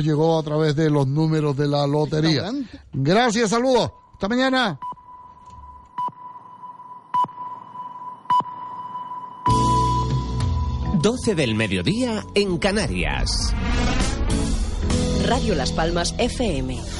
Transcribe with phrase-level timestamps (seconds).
[0.00, 2.50] nos llegó a través de los números de la lotería.
[2.92, 3.92] Gracias, saludos.
[4.14, 4.78] Hasta mañana.
[11.02, 13.54] Doce del mediodía en Canarias.
[15.26, 16.99] Radio Las Palmas FM.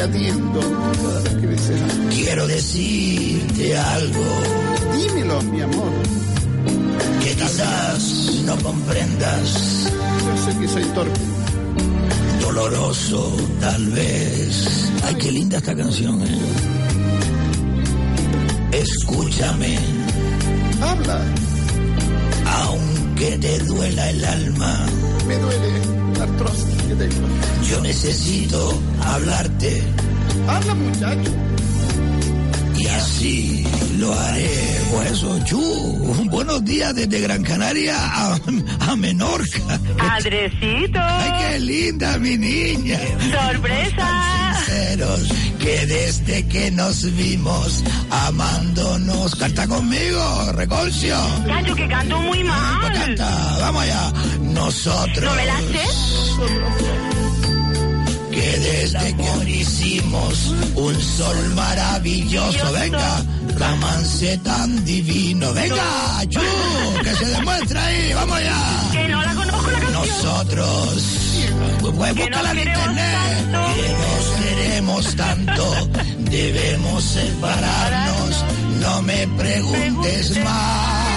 [0.00, 0.60] Te atiendo.
[0.60, 2.14] Cada vez que.
[2.14, 4.24] Quiero decirte algo
[4.94, 5.92] Dímelo, mi amor.
[7.22, 9.92] que quizás no comprendas.
[10.26, 11.20] Yo sé que soy torpe.
[12.40, 14.90] Doloroso, tal vez.
[15.04, 16.38] Ay, qué linda esta canción, ¿eh?
[18.72, 19.78] Escúchame,
[20.80, 21.20] Habla.
[22.62, 24.86] aunque te duela el alma.
[25.26, 25.70] Me duele
[26.16, 27.08] la artrosis que.
[27.68, 29.82] Yo necesito hablarte
[30.46, 31.49] Habla, muchacho.
[32.96, 33.64] Así
[33.98, 34.80] lo haré.
[34.92, 35.60] Por eso, Chu,
[36.30, 38.38] buenos días desde Gran Canaria a,
[38.90, 39.80] a Menorca.
[39.98, 42.98] Andresito, Ay, qué linda mi niña.
[43.30, 44.54] sorpresa.
[44.66, 49.34] Sinceros, que desde que nos vimos amándonos.
[49.36, 51.16] Canta conmigo, Reconcio.
[51.46, 52.92] Cacho, que canto muy Pues mal.
[52.92, 54.12] canta, vamos allá.
[54.42, 55.24] Nosotros.
[55.24, 55.60] ¿No me la?
[58.40, 63.22] Que desde que hicimos un sol maravilloso, venga,
[63.58, 66.40] romance tan divino, venga, Chu,
[67.04, 68.62] que se demuestra ahí, vamos allá.
[68.92, 69.92] Que no la conozco la canción.
[69.92, 71.48] Nosotros,
[71.80, 73.74] pues búscala en internet, tanto.
[73.74, 75.88] que nos queremos tanto,
[76.30, 78.44] debemos separarnos,
[78.80, 80.42] no me preguntes.
[80.42, 81.10] más,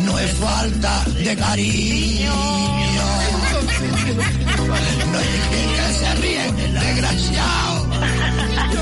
[0.00, 3.17] no es falta de cariño.
[4.14, 5.20] No
[5.54, 7.86] que, se ríen, desgraciado.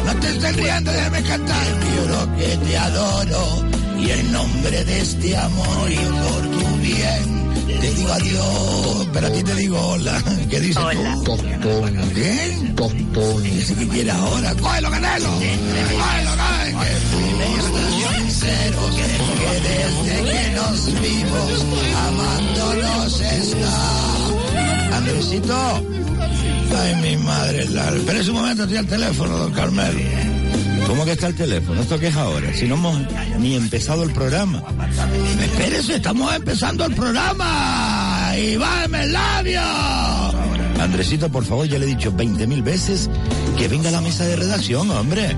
[0.05, 1.67] No te estés riendo, déjame cantar.
[1.97, 3.65] Juro que te adoro
[3.99, 7.47] y en nombre de este amor y por tu bien
[7.81, 9.09] te digo adiós.
[9.13, 10.23] Pero a ti te digo hola.
[10.51, 11.19] ¿Qué dices Hola.
[11.25, 11.37] tú?
[12.15, 12.67] ¿Qué?
[13.43, 14.55] Dice que quiere ahora.
[14.55, 15.31] ¡Cógelo, Canelo!
[15.31, 16.31] ¡Cógelo,
[18.17, 19.07] sincero que
[19.67, 21.67] desde que nos vimos
[21.97, 24.16] amándonos está.
[24.97, 25.57] Andresito.
[26.79, 27.89] Ay, mi madre, la...
[27.91, 29.99] Espera un momento, estoy al teléfono, don Carmelo.
[30.87, 31.81] ¿Cómo que está el teléfono?
[31.81, 32.53] ¿Esto qué es ahora?
[32.55, 32.99] Si no hemos
[33.39, 34.63] ni empezado el programa.
[35.41, 38.33] Espérese, estamos empezando el programa.
[38.39, 39.61] Iván el labio.
[40.81, 43.11] Andresito, por favor, ya le he dicho 20 mil veces
[43.59, 45.37] que venga a la mesa de redacción, hombre.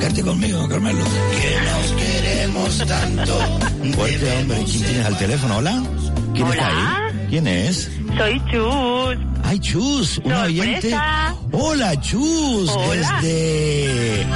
[0.00, 1.04] Cante conmigo, don Carmelo.
[1.04, 3.38] Que nos queremos tanto.
[3.96, 4.64] Fuerte, hombre.
[4.64, 5.56] ¿Quién tienes al teléfono?
[5.56, 5.82] ¿Hola?
[6.34, 6.54] ¿Quién Hola.
[6.54, 7.07] está ahí?
[7.28, 7.90] ¿Quién es?
[8.16, 9.16] Soy Chus.
[9.44, 10.94] Ay, Chus, una oyente.
[11.52, 13.18] Hola, Chus, Hola.
[13.22, 14.26] desde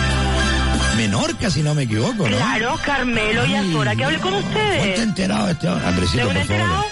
[0.96, 2.36] Menorca, si no me equivoco, ¿no?
[2.36, 3.54] Claro, Carmelo y.
[3.54, 4.98] Azora, que hable con ¿Ponte ustedes.
[5.00, 5.68] enterado este?
[5.68, 6.70] Andresito, ¿Según por enterado?
[6.74, 6.86] favor.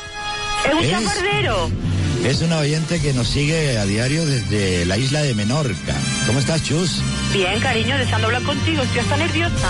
[0.67, 1.71] Es un chapardero.
[2.25, 5.95] Es una oyente que nos sigue a diario desde la isla de Menorca.
[6.27, 7.01] ¿Cómo estás, Chus?
[7.33, 8.83] Bien, cariño, deseando hablar contigo.
[8.83, 9.69] Estoy hasta nerviosa.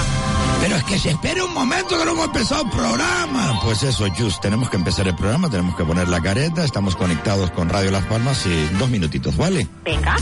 [0.60, 3.60] Pero es que se espere un momento que no hemos empezado el programa.
[3.64, 7.50] Pues eso, Chus, tenemos que empezar el programa, tenemos que poner la careta, estamos conectados
[7.52, 9.66] con Radio Las Palmas y dos minutitos, ¿vale?
[9.84, 10.16] Venga.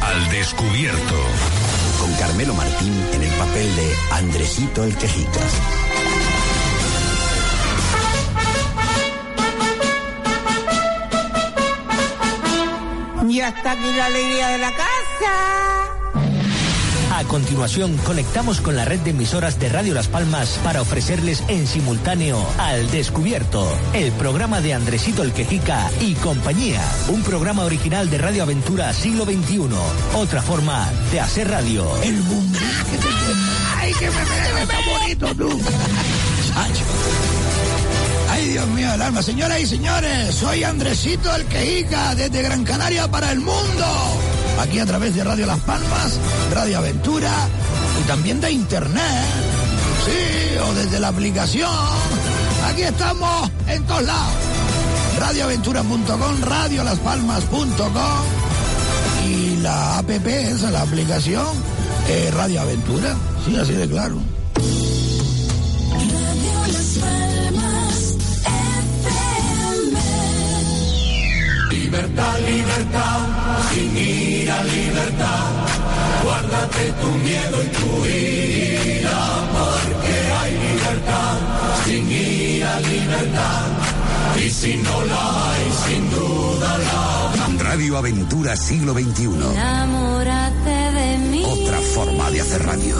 [0.00, 1.14] Al descubierto.
[2.00, 5.85] con Carmelo Martín en el papel de Andresito el Quejicas.
[13.36, 15.92] Ya está aquí la alegría de la casa.
[17.12, 21.66] A continuación, conectamos con la red de emisoras de Radio Las Palmas para ofrecerles en
[21.66, 26.80] simultáneo Al Descubierto, el programa de Andresito el Quejica y compañía.
[27.08, 29.68] Un programa original de Radio Aventura Siglo XXI.
[30.14, 31.84] Otra forma de hacer radio.
[32.02, 32.30] El te
[33.76, 35.60] Ay, me me está bonito tú.
[38.56, 39.22] Dios mío, el alma.
[39.22, 43.84] Señoras y señores, soy Andresito el Quejica desde Gran Canaria para el mundo.
[44.58, 46.18] Aquí a través de Radio Las Palmas,
[46.54, 47.30] Radio Aventura
[48.00, 49.26] y también de Internet.
[50.06, 51.70] Sí, o desde la aplicación.
[52.66, 54.32] Aquí estamos en todos lados.
[55.20, 58.24] Radioaventura.com, radiolaspalmas.com
[59.28, 61.46] y la app esa, la aplicación,
[62.08, 63.14] eh, Radio Aventura.
[63.44, 64.16] Sí, así de claro.
[71.86, 73.18] Libertad, libertad,
[73.70, 75.50] sin ira, libertad.
[76.24, 79.22] Guárdate tu miedo y tu ira,
[79.54, 81.38] porque hay libertad,
[81.84, 83.66] sin ira, libertad.
[84.44, 87.62] Y si no la hay, sin duda la.
[87.62, 89.22] Radio Aventura Siglo XXI.
[89.52, 91.44] Enamórate de mí.
[91.44, 92.96] Otra forma de hacer radio.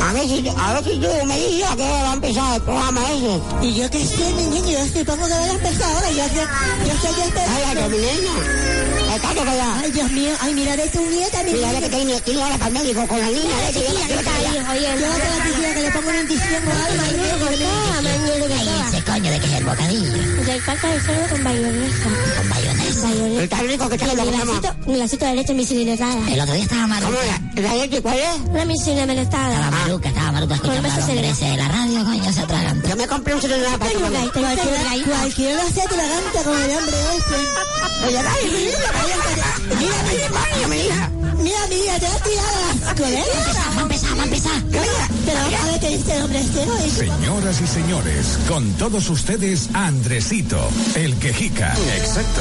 [0.00, 3.40] A ver si, a tú me dices qué hora va a empezar el programa ese.
[3.62, 6.10] Y yo que sé, mi niño, yo supongo que va a empezar ahora.
[6.10, 6.46] Yo sé,
[6.86, 7.40] yo sé que este...
[7.40, 9.80] Ay, que mi Estate callada.
[9.80, 10.32] Ay, Dios mío.
[10.40, 13.20] Ay, mira de tu nieta, mi Mira, que tiene, tiene ahora para el médico con
[13.20, 13.56] la niña.
[13.68, 14.14] Chiquilla, que.
[14.14, 17.02] Yo te la quisiera que le pongo una inyección o algo.
[17.06, 20.42] Ay, no, que no, que Ay, ese coño de que es el bocadillo.
[20.42, 22.02] Del caca de cerdo con bayonesa.
[22.02, 22.48] Con.
[22.50, 23.42] Bayonesa.
[23.42, 24.20] Está rico que está El
[24.86, 26.30] un glacito de leche misiletada.
[26.30, 27.40] El otro día estaba maruca.
[27.56, 28.34] ¿La leche cuál es?
[28.40, 29.70] Una Estaba misiletada.
[29.70, 32.82] maruca, estaba maruca escuchando un los hombres de la radio, coño, se atragan.
[32.82, 35.18] Yo me compré un celular para Tengo tengo una.
[35.18, 37.72] Cualquiera lo hace atraganta con el hambre ese.
[38.06, 41.10] Oye, dale, mi Mira, mi hija.
[41.38, 42.94] mira, mira, te has tirado.
[42.96, 43.22] ¿Colega?
[43.76, 44.62] Va a empezar, va a empezar.
[45.24, 50.68] Pero a ver qué dice el hombre este, Señoras y señores, con todos ustedes, Andresito,
[50.94, 51.74] el quejica.
[51.96, 52.40] Exacto.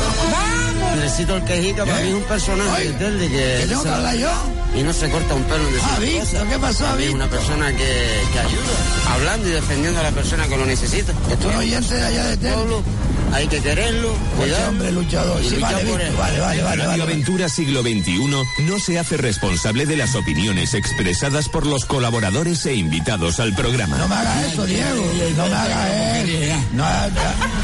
[0.91, 3.29] Andresito el quejica para mí es un personaje ¿entiendes?
[3.29, 4.29] que ¿Que tengo que hablar yo?
[4.75, 7.15] y no se corta un pelo en decir Ah, ¿qué pasó, Víctor?
[7.15, 11.11] una persona que, que ayuda, hablando y defendiendo a la persona que lo necesita.
[11.31, 12.51] Esto es un oyente de allá de.
[12.51, 12.83] Pueblo,
[13.33, 14.69] hay que quererlo, Pues cuidar.
[14.69, 15.43] hombre luchador.
[15.43, 16.85] Sí, vale, Víctor, vale, vale, vale.
[16.85, 17.03] Radio.
[17.03, 18.19] Aventura Siglo XXI
[18.65, 23.97] no se hace responsable de las opiniones expresadas por los colaboradores e invitados al programa.
[23.97, 25.11] No me hagas eso, Diego.
[25.37, 25.89] No me hagas
[26.25, 26.55] eso.
[26.73, 26.83] No.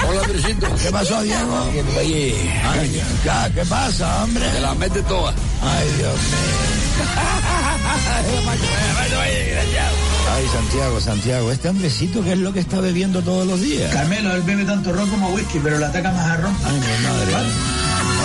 [0.09, 0.67] Hola, Andresito.
[0.75, 1.69] ¿Qué pasó, Diego?
[1.97, 2.35] Oye,
[2.65, 4.45] Ay, ¿qué, qué pasa, hombre?
[4.49, 5.31] te la mete toda.
[5.61, 6.97] Ay, Dios mío.
[10.35, 13.91] Ay, Santiago, Santiago, este hombrecito, ¿qué es lo que está bebiendo todos los días?
[13.93, 16.55] Carmelo, él bebe tanto ron como whisky, pero le ataca más a ron.
[16.65, 17.51] Ay, mi madre.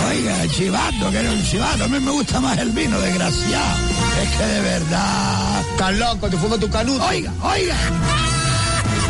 [0.09, 1.83] Oiga, chivato, que era un chivato.
[1.85, 3.77] A mí me gusta más el vino, desgraciado.
[4.21, 5.61] Es que de verdad.
[5.71, 7.03] Estás loco, te fumas tu canuto.
[7.05, 7.75] Oiga, oiga.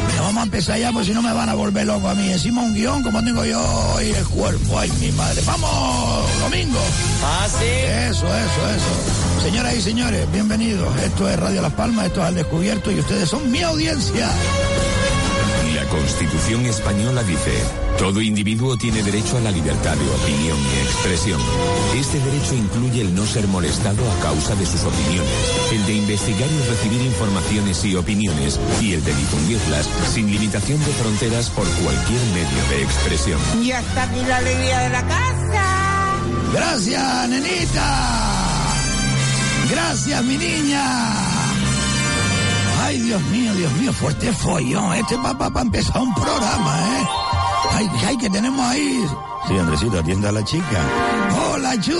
[0.07, 2.31] Mira, vamos a empezar ya, pues si no me van a volver loco a mí.
[2.31, 3.59] Encima un guion, como tengo yo
[3.95, 4.79] hoy el cuerpo.
[4.79, 5.41] Ay, mi madre.
[5.45, 6.79] ¡Vamos, domingo!
[7.23, 7.65] Ah, sí.
[7.65, 9.32] Eso, eso, eso.
[9.43, 10.97] Señoras y señores, bienvenidos.
[11.01, 14.29] Esto es Radio Las Palmas, esto es Al Descubierto y ustedes son mi audiencia.
[15.75, 17.51] La Constitución española dice,
[17.99, 21.41] todo individuo tiene derecho a la libertad de opinión y expresión.
[21.93, 25.29] Este derecho incluye el no ser molestado a causa de sus opiniones,
[25.73, 30.91] el de investigar y recibir informaciones y opiniones, y el de difundirlas sin limitación de
[30.93, 33.39] fronteras por cualquier medio de expresión.
[33.61, 36.19] Y hasta aquí la alegría de la casa.
[36.53, 38.32] Gracias, nenita.
[39.69, 40.83] Gracias, mi niña.
[42.83, 44.93] Ay, Dios mío, Dios mío, fuerte follón.
[44.93, 47.07] Este papá para empezar un programa, ¿eh?
[47.71, 49.05] Ay, ay, que tenemos ahí.
[49.47, 50.81] Sí, Andresito, atienda a la chica.
[51.49, 51.97] Hola, Chu.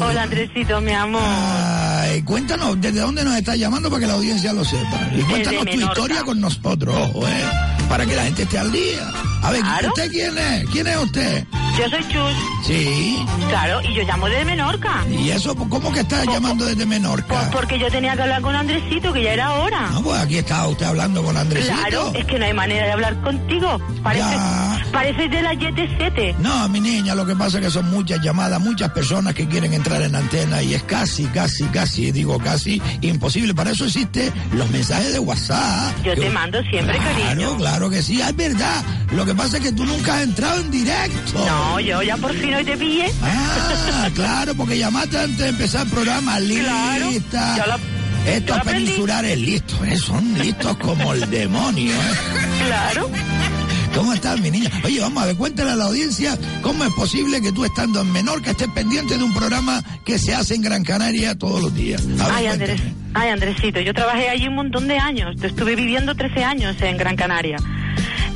[0.00, 1.22] Hola, Andresito, mi amor.
[1.24, 5.08] Ay, cuéntanos, ¿desde dónde nos estás llamando para que la audiencia lo sepa?
[5.12, 7.75] Y cuéntanos tu historia con nosotros, ojo, ¿eh?
[7.88, 9.10] Para que la gente esté al día.
[9.42, 9.88] A ver, Claro.
[9.88, 10.68] ¿usted quién es?
[10.70, 11.44] ¿Quién es usted?
[11.78, 12.34] Yo soy Chus.
[12.66, 13.24] Sí.
[13.48, 15.04] Claro, y yo llamo de Menorca.
[15.10, 17.26] ¿Y eso cómo que estás llamando desde Menorca?
[17.28, 19.88] Pues porque yo tenía que hablar con Andresito, que ya era hora.
[19.92, 21.74] Ah, pues aquí está usted hablando con Andresito.
[21.74, 23.78] Claro, es que no hay manera de hablar contigo.
[24.02, 24.24] Parece,
[24.96, 26.36] pareces de la YT7.
[26.38, 29.74] No, mi niña, lo que pasa es que son muchas llamadas, muchas personas que quieren
[29.74, 33.52] entrar en antena y es casi, casi, casi, digo casi, imposible.
[33.54, 35.94] Para eso existen los mensajes de WhatsApp.
[36.02, 37.56] Yo Que- te mando siempre, Claro, cariño.
[37.58, 38.82] claro que sí, es verdad.
[39.12, 41.44] Lo que pasa es que tú nunca has entrado en directo.
[41.46, 43.12] No, yo ya por fin hoy te pillé.
[43.22, 47.54] Ah, claro, porque llamaste antes de empezar el programa, Claro, lista.
[47.58, 47.78] ya la-
[48.32, 49.96] Estos peninsulares listos, ¿eh?
[49.98, 51.92] son listos como el demonio.
[51.92, 52.14] ¿eh?
[52.66, 53.10] Claro.
[53.96, 54.70] ¿Cómo estás, mi niña?
[54.84, 58.12] Oye, vamos a ver, cuéntale a la audiencia cómo es posible que tú estando en
[58.12, 62.06] Menorca estés pendiente de un programa que se hace en Gran Canaria todos los días.
[62.06, 62.46] Ver, Ay.
[62.46, 62.82] Andrés,
[63.14, 65.42] ay, Andresito, yo trabajé allí un montón de años.
[65.42, 67.56] Estuve viviendo 13 años en Gran Canaria.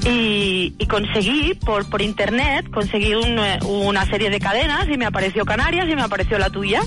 [0.06, 5.04] Y, y conseguí, por, por internet, conseguí un, eh, una serie de cadenas y me
[5.04, 6.80] apareció Canarias y me apareció la tuya.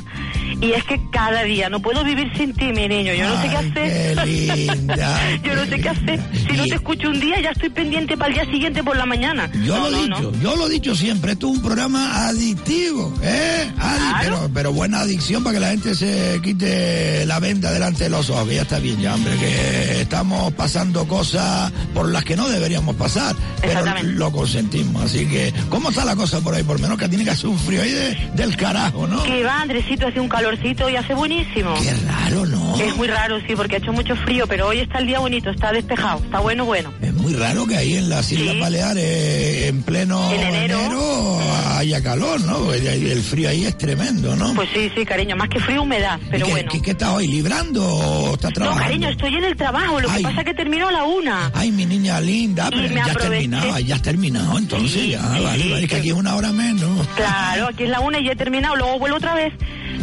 [0.63, 3.13] Y es que cada día no puedo vivir sin ti, mi niño.
[3.13, 4.17] Yo no sé qué hacer.
[4.23, 6.19] qué linda, yo no sé qué hacer.
[6.47, 9.05] Si no te escucho un día, ya estoy pendiente para el día siguiente por la
[9.05, 9.49] mañana.
[9.65, 10.41] Yo no, lo he no, dicho, no.
[10.41, 13.69] yo lo he dicho siempre, esto es un programa adictivo, ¿eh?
[13.77, 18.09] Adi- pero, pero buena adicción para que la gente se quite la venda delante de
[18.09, 22.35] los ojos, que ya está bien ya, hombre, que estamos pasando cosas por las que
[22.37, 26.63] no deberíamos pasar, pero lo consentimos, así que, ¿cómo está la cosa por ahí?
[26.63, 29.23] Por menos que tiene que hacer un frío ahí de- del carajo, ¿no?
[29.23, 31.73] Que va, Andresito, hace un calorcito y hace buenísimo.
[31.81, 32.75] Qué raro, ¿no?
[32.75, 35.49] Es muy raro, sí, porque ha hecho mucho frío, pero hoy está el día bonito,
[35.49, 36.93] está despejado, está bueno, bueno.
[37.01, 40.77] Es muy raro que ahí en las Islas Baleares, en pleno En enero.
[40.79, 41.39] enero,
[41.77, 42.73] haya calor, ¿no?
[42.73, 44.53] El, el frío ahí es tremendo, ¿no?
[44.53, 46.71] Pues sí, sí, cariño, más que frío, humedad, pero ¿Y qué, bueno.
[46.71, 48.83] ¿qué, qué estás hoy, librando o estás No, trabajando?
[48.85, 50.17] cariño, estoy en el trabajo, lo Ay.
[50.17, 51.51] que pasa es que termino a la una.
[51.53, 55.21] Ay, mi niña linda, pero me ya has terminado, ya has terminado, entonces Sí, ya,
[55.21, 57.07] sí, vale, vale, que que- aquí es una hora menos.
[57.15, 59.53] Claro, aquí es la una y ya he terminado, luego vuelvo otra vez.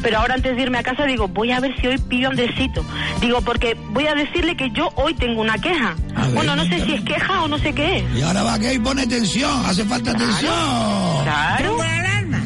[0.02, 2.30] Pero ahora antes de irme a casa digo, voy a ver si hoy pillo a
[2.30, 2.82] Andresito.
[3.20, 5.94] Digo, porque voy a decirle que yo hoy tengo una queja.
[6.16, 8.04] Ver, bueno, no sé si es queja o no sé qué es.
[8.16, 11.22] Y ahora va que y pone tensión, hace falta tensión.
[11.24, 11.76] Claro.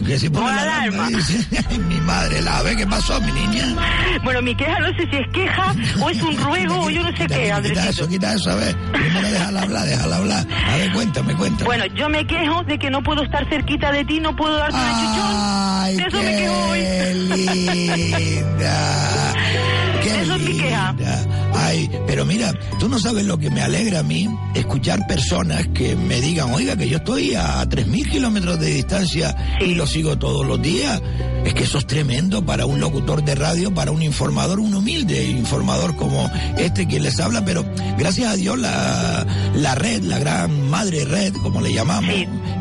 [0.07, 1.07] Que si pone Pon la alarma.
[1.07, 3.65] alarma, dice, ay, mi madre, la ve, ¿qué pasó, mi niña?
[4.23, 7.09] Bueno, mi queja no sé si es queja o es un ruego o yo no
[7.17, 7.89] sé qué, Quita Andresito.
[7.89, 8.77] eso, quita eso, a ver.
[8.93, 10.47] Primero déjala hablar, déjala hablar.
[10.71, 11.65] A ver, cuéntame, cuéntame.
[11.65, 14.77] Bueno, yo me quejo de que no puedo estar cerquita de ti, no puedo darte
[14.77, 15.97] un Ay, chuchón.
[15.97, 16.81] De eso me quejo hoy.
[18.05, 19.33] linda.
[20.05, 20.93] Qué Eso es mi queja.
[20.93, 21.51] linda.
[21.55, 25.97] Ay, pero mira, tú no sabes lo que me alegra a mí, escuchar personas que
[25.97, 30.47] me digan, oiga, que yo estoy a 3.000 kilómetros de distancia y lo sigo todos
[30.47, 31.01] los días.
[31.45, 35.25] Es que eso es tremendo para un locutor de radio, para un informador, un humilde
[35.25, 37.65] informador como este quien les habla, pero
[37.99, 42.15] gracias a Dios la, la red, la gran madre red, como le llamamos,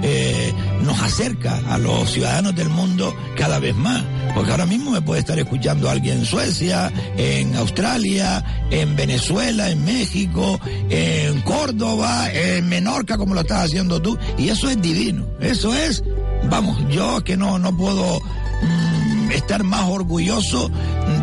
[0.04, 4.04] eh, nos acerca a los ciudadanos del mundo cada vez más.
[4.34, 9.84] Porque ahora mismo me puede estar escuchando alguien en Suecia, en Australia, en Venezuela, en
[9.86, 14.18] México, en Córdoba, en Menorca, como lo estás haciendo tú.
[14.38, 15.26] Y eso es divino.
[15.40, 16.04] Eso es,
[16.50, 18.93] vamos, yo que no, no puedo mm,
[19.36, 20.70] estar más orgulloso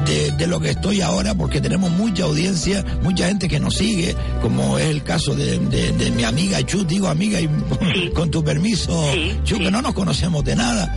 [0.07, 4.15] de, de lo que estoy ahora porque tenemos mucha audiencia, mucha gente que nos sigue,
[4.43, 7.49] como es el caso de, de- de mi amiga Chu, digo amiga y
[8.15, 9.05] con tu permiso,
[9.45, 10.93] Chu, que no nos conocemos de nada.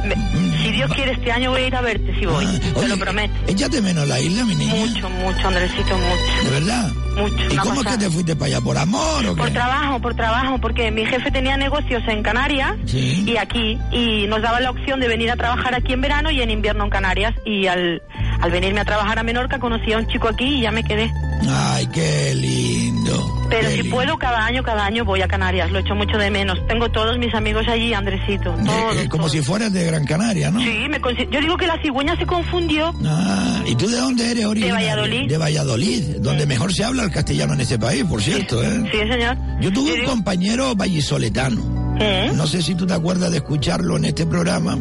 [0.64, 2.46] Si Dios quiere, este año voy a ir a verte, si voy.
[2.80, 3.34] te lo prometo.
[3.48, 4.74] Échate menos la isla, mi niña.
[4.76, 6.44] Mucho, mucho, Andresito, mucho.
[6.44, 6.92] ¿De verdad?
[7.16, 7.36] Mucho.
[7.54, 8.62] ¿Y cómo es que te fuiste para allá?
[8.62, 9.52] ¿Por amor o Por qué?
[9.54, 13.24] trabajo, por trabajo, porque mi jefe tenía negocios en Canarias Sí.
[13.28, 16.42] y aquí, y nos daba la opción de venir a trabajar aquí en verano y
[16.42, 17.34] en invierno en Canarias.
[17.46, 18.02] Y al,
[18.44, 21.10] al venirme a trabajar a Menorca conocí a un chico aquí y ya me quedé.
[21.50, 23.48] Ay, qué lindo.
[23.50, 23.96] Pero qué si lindo.
[23.96, 25.72] puedo, cada año, cada año voy a Canarias.
[25.72, 26.60] Lo echo mucho de menos.
[26.68, 28.54] Tengo todos mis amigos allí, Andresito.
[28.54, 28.98] Todos.
[28.98, 30.60] Eh, como si fueras de Gran Canaria, ¿no?
[30.60, 31.00] Sí, me
[31.32, 32.94] yo digo que la cigüeña se confundió.
[33.06, 34.90] Ah, ¿y tú de dónde eres originario?
[34.90, 35.30] Valladolid.
[35.30, 38.84] De Valladolid, donde mejor se habla el castellano en este país, por cierto, ¿eh?
[38.92, 39.38] Sí, señor.
[39.62, 41.96] Yo tuve un compañero vallisoletano.
[41.98, 42.32] ¿Eh?
[42.36, 44.78] No sé si tú te acuerdas de escucharlo en este programa.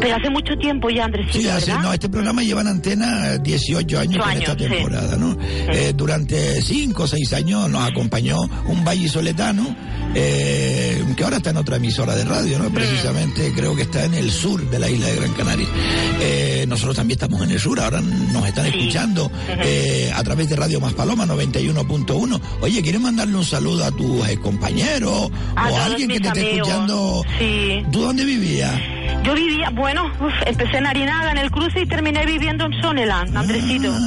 [0.00, 3.98] Pero hace mucho tiempo ya, Andresito, Sí, hace- no, este programa lleva en antena 18
[3.98, 4.70] años Ocho con años, esta sí.
[4.70, 5.36] temporada, ¿no?
[5.72, 9.74] Eh, durante 5 o 6 años nos acompañó un vallisoletano
[10.14, 12.58] eh, que ahora está en otra emisora de radio.
[12.58, 12.70] ¿no?
[12.70, 15.66] Precisamente creo que está en el sur de la isla de Gran Canaria.
[16.20, 20.56] Eh, nosotros también estamos en el sur, ahora nos están escuchando eh, a través de
[20.56, 22.40] Radio Más Paloma 91.1.
[22.60, 26.52] Oye, ¿quieres mandarle un saludo a tus compañeros A o a alguien que te esté
[26.54, 27.22] escuchando?
[27.38, 27.82] Sí.
[27.90, 28.80] ¿Tú dónde vivías?
[29.24, 33.36] Yo vivía, bueno, uf, empecé en Arinaga, en el cruce, y terminé viviendo en Soneland,
[33.36, 33.92] Andresito.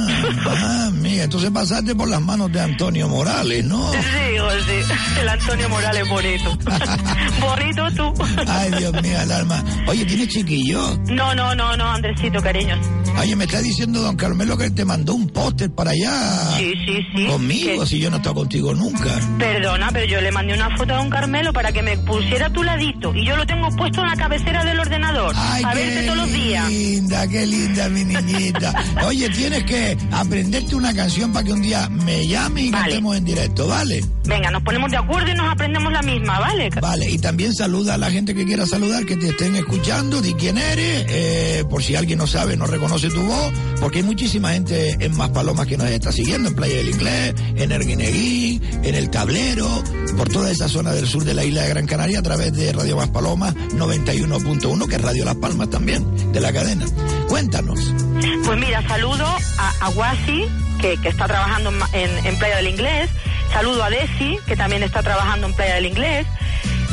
[0.64, 3.90] Ah, mira, entonces pasaste por las manos de Antonio Morales, ¿no?
[3.92, 4.92] Sí, sí.
[5.20, 6.56] El Antonio Morales bonito.
[7.40, 8.24] bonito tú.
[8.46, 9.62] Ay, Dios mío, el alma.
[9.86, 10.96] Oye, ¿tienes chiquillo?
[11.08, 12.76] No, no, no, no, Andresito, cariño.
[13.20, 16.56] Oye, me está diciendo don Carmelo que te mandó un póster para allá.
[16.58, 17.26] Sí, sí, sí.
[17.26, 19.10] Conmigo, Que- si yo no he estado contigo nunca.
[19.38, 22.52] Perdona, pero yo le mandé una foto a don Carmelo para que me pusiera a
[22.52, 23.14] tu ladito.
[23.14, 25.34] Y yo lo tengo puesto en la cabecera del ordenador.
[25.36, 26.68] Ay, a qué verte todos los días.
[26.70, 28.74] linda, qué linda mi niñita.
[29.06, 33.24] Oye, tienes que aprenderte una canción para que un día me llame y cantemos en
[33.24, 34.04] directo, ¿vale?
[34.24, 36.70] Venga, nos ponemos de acuerdo y nos aprendemos la misma, ¿vale?
[36.80, 40.32] Vale, y también saluda a la gente que quiera saludar, que te estén escuchando, di
[40.34, 44.52] quién eres, eh, por si alguien no sabe, no reconoce tu voz, porque hay muchísima
[44.52, 48.94] gente en Más Palomas que nos está siguiendo, en Playa del Inglés, en Erguineguín, en
[48.94, 49.82] El Tablero,
[50.16, 52.72] por toda esa zona del sur de la isla de Gran Canaria, a través de
[52.72, 56.86] Radio Más Palomas 91.1, que es Radio Las Palmas también, de la cadena.
[57.28, 57.80] Cuéntanos.
[58.44, 59.26] Pues mira, saludo
[59.58, 60.44] a, a Wasi,
[60.80, 63.10] que, está trabajando en Playa del Inglés.
[63.52, 66.26] Saludo a Desi, que también está trabajando en Playa del Inglés.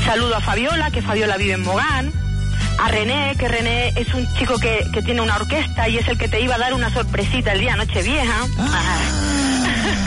[0.03, 2.28] Saludo a Fabiola, que Fabiola vive en Mogán.
[2.77, 6.17] A René, que René es un chico que, que tiene una orquesta y es el
[6.17, 8.45] que te iba a dar una sorpresita el día Nochevieja.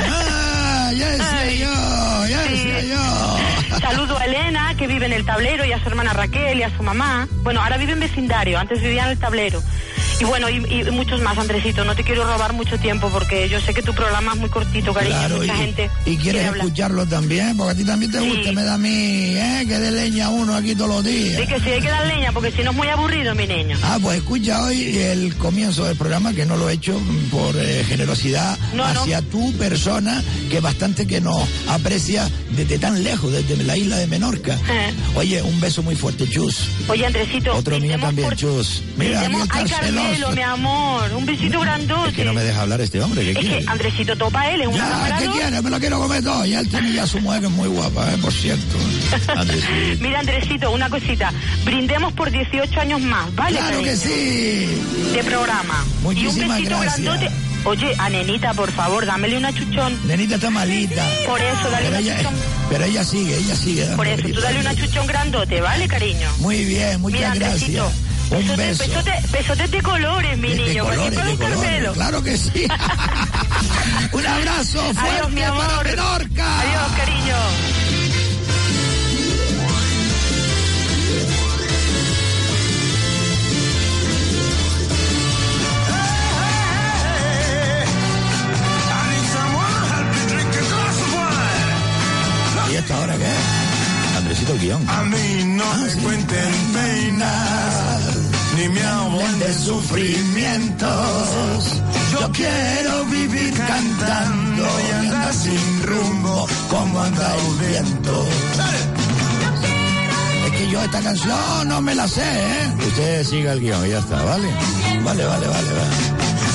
[0.05, 3.52] Ah, ya decía yo, ya decía yo.
[3.81, 6.77] Saludo a Elena, que vive en el tablero, y a su hermana Raquel y a
[6.77, 7.29] su mamá.
[7.43, 9.63] Bueno, ahora vive en vecindario, antes vivía en el tablero.
[10.21, 11.85] Y bueno, y, y muchos más, Andresito.
[11.85, 14.95] No te quiero robar mucho tiempo porque yo sé que tu programa es muy cortito,
[14.95, 15.17] cariño.
[15.17, 15.91] Claro, mucha y, gente.
[16.07, 18.29] y quieres escucharlo también, porque a ti también te Sí.
[18.29, 19.65] gusta, me da a mí, ¿eh?
[19.67, 21.41] Que de leña uno aquí todos los días.
[21.41, 23.77] Sí, que sí, hay que dar leña porque si no es muy aburrido, mi niño.
[23.83, 27.01] Ah, pues escucha hoy el comienzo del programa, que no lo he hecho
[27.33, 29.01] por eh, generosidad No, no.
[29.03, 34.07] hacia tu persona, que bastante que nos aprecia desde tan lejos, desde la isla de
[34.07, 34.55] Menorca.
[34.55, 34.93] Eh.
[35.15, 36.69] Oye, un beso muy fuerte, Chus.
[36.89, 37.55] Oye, Andresito.
[37.55, 38.83] Otro mío también, por- Chus.
[38.97, 41.13] Mira, Ay, Carmelo, mi amor.
[41.15, 42.11] Un besito grandote.
[42.11, 43.65] Es que no me deja hablar este hombre, ¿qué Es quiere?
[43.65, 44.77] que Andresito topa él, es una
[45.09, 45.63] Ya, ¿qué quiere?
[45.63, 46.45] Me lo quiero comer todo.
[46.45, 48.77] Ya él tiene ya su mujer que es muy guapa, eh, por cierto.
[49.37, 49.69] Andresito.
[50.01, 51.33] Mira, Andresito, una cosita.
[51.65, 53.59] Brindemos por 18 años más, ¿vale?
[53.59, 54.67] Claro que sí.
[55.15, 55.85] De programa.
[56.03, 57.01] Muchísimas y un besito gracias.
[57.01, 57.52] grandote.
[57.65, 59.97] Oye, a Nenita, por favor, dámele una chuchón.
[60.07, 61.05] Nenita está malita.
[61.27, 62.35] Por eso, dale Pero una ella, chuchón.
[62.71, 63.87] pero ella sigue, ella sigue.
[63.97, 66.29] Por eso, tú dale una chuchón grandote, ¿vale, cariño?
[66.39, 67.87] Muy bien, muchas Mira, gracias.
[68.31, 68.85] Un beso.
[69.71, 70.85] de colores, mi De- de niño.
[70.85, 71.91] colores, de colores.
[71.93, 72.67] Claro que sí.
[74.13, 75.67] Un abrazo fuerte Adiós, mi amor.
[75.67, 76.61] para Menorca.
[76.61, 77.37] Adiós, cariño.
[92.93, 94.17] ¿Y esta hora qué es?
[94.19, 94.89] Andresito el guion.
[94.89, 95.99] A mí no Ah, me sí.
[96.01, 98.03] cuenten penas,
[98.57, 101.65] ni me hablen de de sufrimientos.
[102.13, 108.27] Yo quiero vivir cantando y andar sin rumbo como anda el viento.
[110.47, 112.73] Es que yo esta canción no me la sé, ¿eh?
[112.87, 114.49] Usted siga el guion y ya está, ¿vale?
[115.03, 115.71] Vale, vale, vale, vale.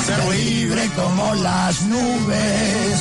[0.05, 2.99] Ser libre como las nubes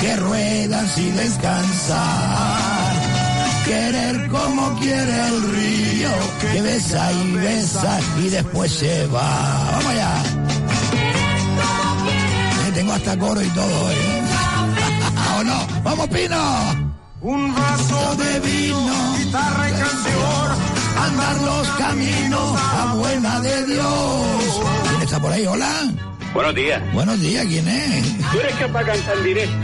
[0.00, 2.53] que ruedan sin descansar.
[3.64, 9.70] Querer como quiere el río que besa y besa y después se va.
[9.72, 10.22] Vamos allá.
[12.66, 14.22] Eh, Tengo hasta coro y todo, ¿eh?
[15.38, 15.66] ¿O no?
[15.82, 16.94] ¡Vamos, Pino!
[17.22, 20.50] un vaso de vino, guitarra y canción.
[21.06, 24.60] andar los caminos a buena de Dios.
[24.90, 25.46] ¿Quién está por ahí?
[25.46, 25.90] Hola.
[26.34, 26.82] Buenos días.
[26.92, 28.18] Buenos días, ¿quién es?
[28.30, 29.56] ¿Tú eres capaz de cantar directo?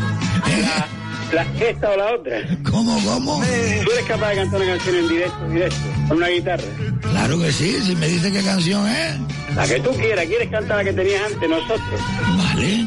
[0.62, 0.87] La,
[1.33, 2.39] la esta o la otra.
[2.71, 3.41] ¿Cómo, cómo?
[3.85, 5.77] ¿Tú eres capaz de cantar una canción en directo, directo,
[6.09, 6.65] con una guitarra?
[7.11, 9.17] Claro que sí, si me dice qué canción es.
[9.55, 10.27] La que tú quieras.
[10.27, 12.01] ¿Quieres cantar la que tenías antes nosotros?
[12.37, 12.87] Vale.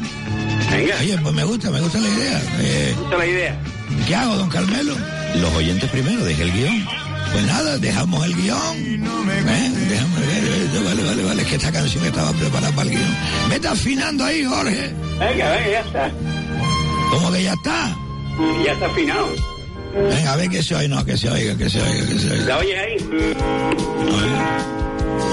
[0.72, 2.42] Venga, Oye, pues me gusta, me gusta la idea.
[2.60, 3.60] Eh, gusta la idea.
[4.08, 4.96] ¿Qué hago, don Carmelo?
[5.36, 6.86] Los oyentes primero, deje el guion.
[7.32, 8.78] Pues nada, dejamos el guion.
[8.78, 9.72] ¿Eh?
[9.90, 13.18] Déjame ver, eh, vale, vale, vale, es que esta canción estaba preparada para el guion.
[13.50, 14.94] Vete afinando ahí, Jorge.
[15.20, 16.12] Venga, venga, ya está.
[17.12, 17.98] ¿Cómo que ya está?
[18.66, 19.28] Ya está afinado.
[20.10, 22.32] Venga, a ver que se oiga, no, que se oiga, que se oiga, que se
[22.32, 22.46] oiga.
[22.46, 22.98] ¿La oyes ahí?
[22.98, 23.08] A
[24.24, 24.36] ver.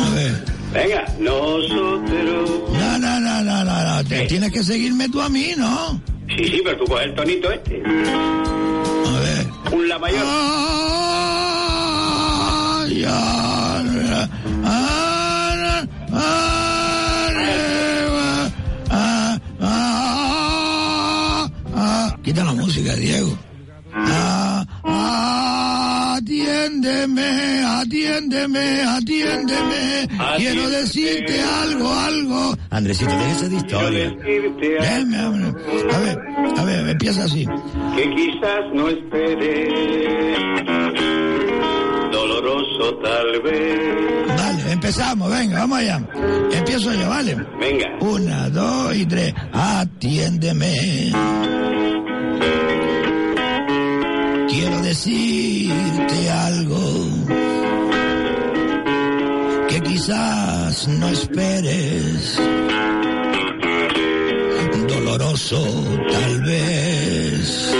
[0.05, 0.45] A ver.
[0.73, 2.51] Venga, nosotros...
[2.73, 4.05] No, no, no, no, no, no.
[4.05, 6.01] te- tienes que seguirme tú a mí, ¿no?
[6.29, 7.83] Sí, sí, pero tú coges el tonito este.
[7.87, 9.47] A ver.
[9.73, 10.25] Un la mayor.
[11.73, 13.50] Ay, ah,
[22.97, 23.39] Diego.
[23.93, 24.65] Ah,
[26.17, 30.09] atiéndeme, atiéndeme, atiéndeme.
[30.37, 32.57] Quiero decirte algo, algo.
[32.71, 34.07] Andresito, déjese de historia.
[35.93, 36.19] A ver,
[36.57, 37.47] a ver, empieza así.
[37.97, 39.69] que quizás no esperé.
[42.13, 44.29] Doloroso tal vez.
[44.37, 46.01] Vale, empezamos, venga, vamos allá.
[46.53, 47.35] Empiezo yo, ¿vale?
[47.61, 47.87] Venga.
[48.01, 49.35] Una, dos y tres.
[49.53, 51.13] Atiéndeme.
[54.91, 56.83] Decirte algo
[59.69, 62.41] que quizás no esperes.
[64.89, 65.63] Doloroso
[66.11, 67.73] tal vez.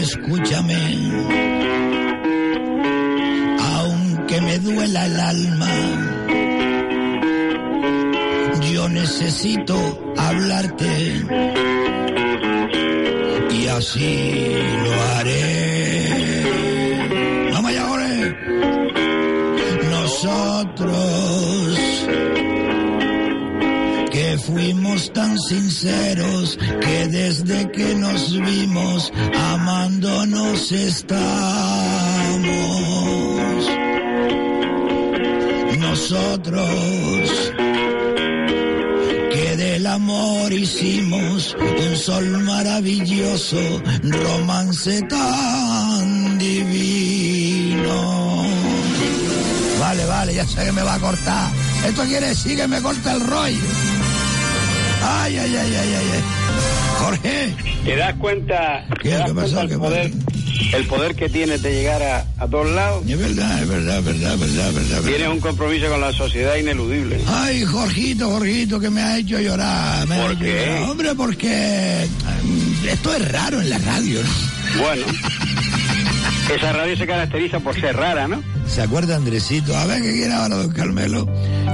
[0.00, 1.12] Escúchame.
[3.60, 5.70] Aunque me duela el alma,
[8.72, 9.76] yo necesito
[10.16, 11.22] hablarte
[13.68, 16.44] y así lo haré.
[17.52, 18.36] Vamos allá, Jorge.
[19.90, 20.98] Nosotros
[24.10, 31.18] que fuimos tan sinceros que desde que nos vimos amándonos estamos.
[35.78, 37.52] Nosotros
[39.78, 43.56] del amor hicimos un sol maravilloso,
[44.02, 47.94] romance tan divino.
[49.78, 50.04] Vale.
[50.04, 51.52] Vale, ya sé que me va a cortar.
[51.86, 53.56] Esto quiere decir que me corta el rollo.
[55.00, 56.10] Ay, ay, ay, ay, ay.
[56.14, 56.22] ay.
[56.98, 57.54] Jorge.
[57.84, 59.10] ¿Te das cuenta, ¿Qué?
[59.10, 59.54] te das ¿Qué pasó?
[59.54, 60.10] cuenta el, ¿Qué poder,
[60.72, 63.04] el poder que tienes de llegar a, a todos lados?
[63.08, 65.00] Es verdad, es verdad, verdad, verdad, verdad.
[65.02, 67.20] Tienes un compromiso con la sociedad ineludible.
[67.26, 70.06] Ay, Jorgito, Jorgito, que me ha hecho llorar.
[70.08, 70.66] Me ha ¿Por hecho qué?
[70.66, 70.90] llorar.
[70.90, 72.08] Hombre, porque
[72.44, 74.82] mm, esto es raro en la radio, ¿no?
[74.82, 75.06] Bueno,
[76.54, 78.42] esa radio se caracteriza por ser rara, ¿no?
[78.66, 79.76] ¿Se acuerda, Andresito?
[79.76, 81.26] A ver, ¿qué quiere ahora, don Carmelo?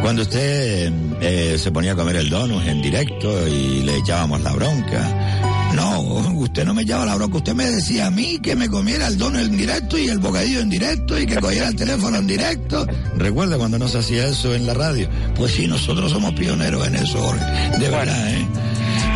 [0.03, 4.53] Cuando usted eh, se ponía a comer el donut en directo y le echábamos la
[4.53, 5.54] bronca.
[5.75, 6.01] No,
[6.39, 7.39] usted no me echaba la bronca.
[7.39, 10.61] Usted me decía a mí que me comiera el dono en directo y el bocadillo
[10.61, 12.87] en directo y que cogiera el teléfono en directo.
[13.17, 15.09] ¿Recuerda cuando nos hacía eso en la radio?
[15.35, 17.45] Pues sí, nosotros somos pioneros en eso, Jorge.
[17.79, 18.47] De verdad, ¿eh?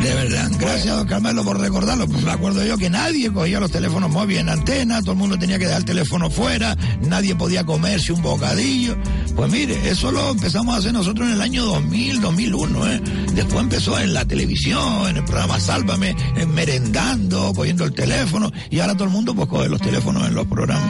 [0.09, 0.51] De verdad.
[0.59, 2.07] Gracias, don Carmelo, por recordarlo.
[2.09, 5.39] Pues me acuerdo yo que nadie cogía los teléfonos móviles en antena, todo el mundo
[5.39, 8.97] tenía que dejar el teléfono fuera, nadie podía comerse un bocadillo.
[9.37, 13.01] Pues mire, eso lo empezamos a hacer nosotros en el año 2000, 2001, ¿eh?
[13.35, 18.81] Después empezó en la televisión, en el programa Sálvame, en merendando, cogiendo el teléfono, y
[18.81, 20.89] ahora todo el mundo pues coge los teléfonos en los programas.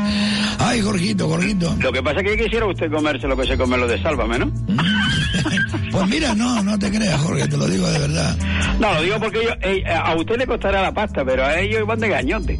[0.58, 1.76] Ay, Jorgito, Jorgito.
[1.80, 4.38] Lo que pasa es que quisiera usted comerse lo que se come lo de Sálvame,
[4.38, 4.52] ¿no?
[5.90, 8.36] Pues mira, no, no te creas, Jorge, te lo digo de verdad.
[8.78, 11.86] No, lo digo porque ellos, eh, a usted le costará la pasta, pero a ellos
[11.86, 12.58] van de gañote.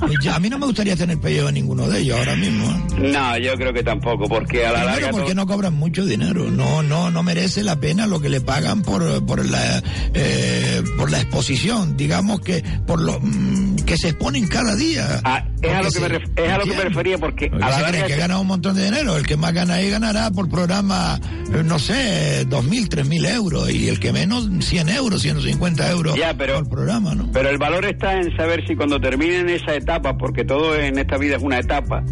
[0.00, 2.68] Pues ya, a mí no me gustaría tener pellejo a ninguno de ellos ahora mismo.
[2.98, 3.10] ¿eh?
[3.12, 5.10] No, yo creo que tampoco, porque a la Primero larga...
[5.10, 8.40] porque todo- no cobran mucho dinero, no, no, no merece la pena lo que le
[8.40, 9.82] pagan por, por la,
[10.14, 15.20] eh, por la exposición, digamos que por lo mm, que se exponen cada día.
[15.24, 17.64] Ah, es, a lo que me, ref- es a lo que me refería, porque Porque
[17.64, 18.06] a la larga...
[18.06, 19.16] que gana un montón de dinero.
[19.16, 21.20] El que más gana ahí ganará por programa,
[21.54, 23.70] eh, no sé, dos mil, tres mil euros.
[23.70, 27.30] Y el que menos, 100 euros, 150 euros Ya, pero- por programa, ¿no?
[27.32, 31.16] Pero el valor está en saber si cuando terminen esa etapa, porque todo en esta
[31.18, 32.02] vida es una etapa,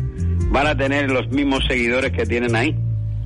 [0.51, 2.75] van a tener los mismos seguidores que tienen ahí.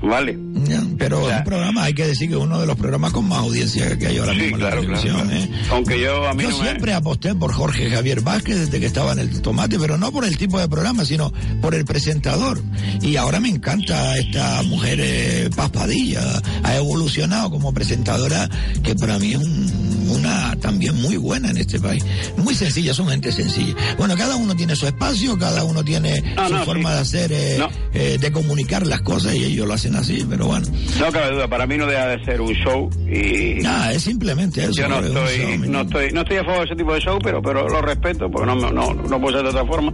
[0.02, 0.38] ¿Vale?
[0.64, 3.28] Ya, Pero es un programa, hay que decir que es uno de los programas con
[3.28, 5.28] más audiencia que hay ahora Sí, mismo en la claro, televisión.
[5.28, 5.40] claro.
[5.42, 5.50] ¿eh?
[5.70, 8.86] Aunque yo a mí Yo no me- siempre aposté por Jorge Javier Vázquez desde que
[8.86, 12.62] estaba en el tomate, pero no por el tipo de programa, sino por el presentador.
[13.02, 16.40] Y ahora me encanta esta mujer eh, Paz Padilla.
[16.62, 18.48] Ha evolucionado como presentadora,
[18.82, 22.04] que para mí es un- una también muy buena en este país.
[22.36, 23.74] Muy sencilla, son gente sencilla.
[23.98, 26.94] Bueno, cada uno tiene su espacio, cada uno tiene No, su no, forma sí.
[26.94, 27.68] de hacer, eh, No.
[27.94, 30.66] eh, de comunicar las cosas y ellos lo hacen así, pero bueno.
[30.98, 33.62] No cabe duda, para mí no deja de ser un show y...
[33.62, 34.72] Nada, es simplemente eso.
[34.72, 37.18] Yo no estoy, show, no estoy, no estoy a favor de ese tipo de show,
[37.22, 39.92] pero, pero lo respeto porque no, no, no puedo ser de otra forma.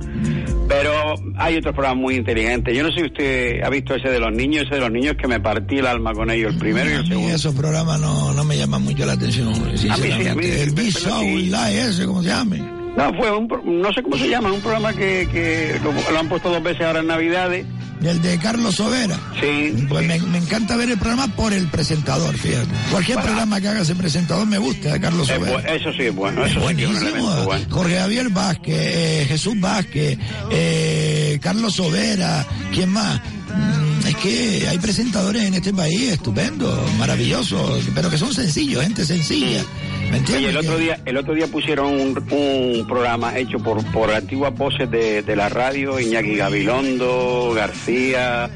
[0.68, 2.76] Pero hay otros programas muy inteligentes.
[2.76, 5.14] Yo no sé si usted ha visto ese de los niños, ese de los niños
[5.20, 7.34] que me partí el alma con ellos, el primero y A el mí segundo.
[7.34, 10.28] esos programas no, no me llaman mucho la atención, sinceramente.
[10.30, 11.52] a mí, el B-Show, sí.
[11.78, 12.58] ese, como se llame.
[12.96, 13.48] No, fue un,
[13.82, 16.84] no sé cómo se llama, un programa que, que lo, lo han puesto dos veces
[16.86, 17.66] ahora en Navidades.
[18.02, 19.18] El de Carlos Sobera.
[19.40, 19.86] Sí.
[19.88, 22.68] Pues me, me encanta ver el programa por el presentador, fíjate.
[22.90, 25.74] Cualquier programa que haga ese presentador me gusta, de Carlos Es Sobera.
[25.74, 27.44] eso sí es bueno, eso sí es un Buenísimo.
[27.44, 27.64] bueno.
[27.70, 30.18] Jorge Javier Vázquez, eh, Jesús Vázquez,
[30.50, 33.18] eh, Carlos Sobera, ¿quién más?
[33.20, 39.04] Mm, Es que hay presentadores en este país estupendos, maravillosos, pero que son sencillos, gente
[39.04, 39.64] sencilla.
[40.34, 44.54] Oye, el otro día, el otro día pusieron un, un programa hecho por, por antiguas
[44.54, 48.50] voces de, de la radio, Iñaki Gabilondo, García,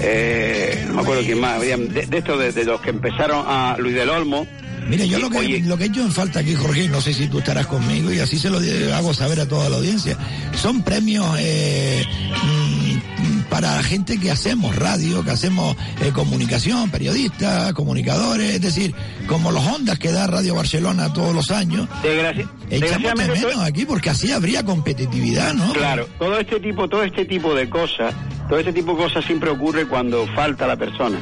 [0.00, 3.76] eh, no me acuerdo quién más, de, de estos de, de los que empezaron a
[3.78, 4.46] Luis del Olmo.
[4.88, 7.14] Mire, yo lo que, oye, lo que he hecho en falta aquí, Jorge, no sé
[7.14, 8.58] si tú estarás conmigo, y así se lo
[8.94, 10.18] hago saber a toda la audiencia,
[10.60, 12.04] son premios eh,
[12.42, 13.21] mm,
[13.52, 18.94] para gente que hacemos radio, que hacemos eh, comunicación, periodistas, comunicadores, es decir,
[19.26, 21.86] como los ondas que da Radio Barcelona todos los años.
[22.02, 25.70] desgraci- Echamos de menos todo- aquí porque así habría competitividad, ¿no?
[25.74, 28.14] Claro, todo este tipo, todo este tipo de cosas,
[28.48, 31.18] todo este tipo de cosas siempre ocurre cuando falta la persona.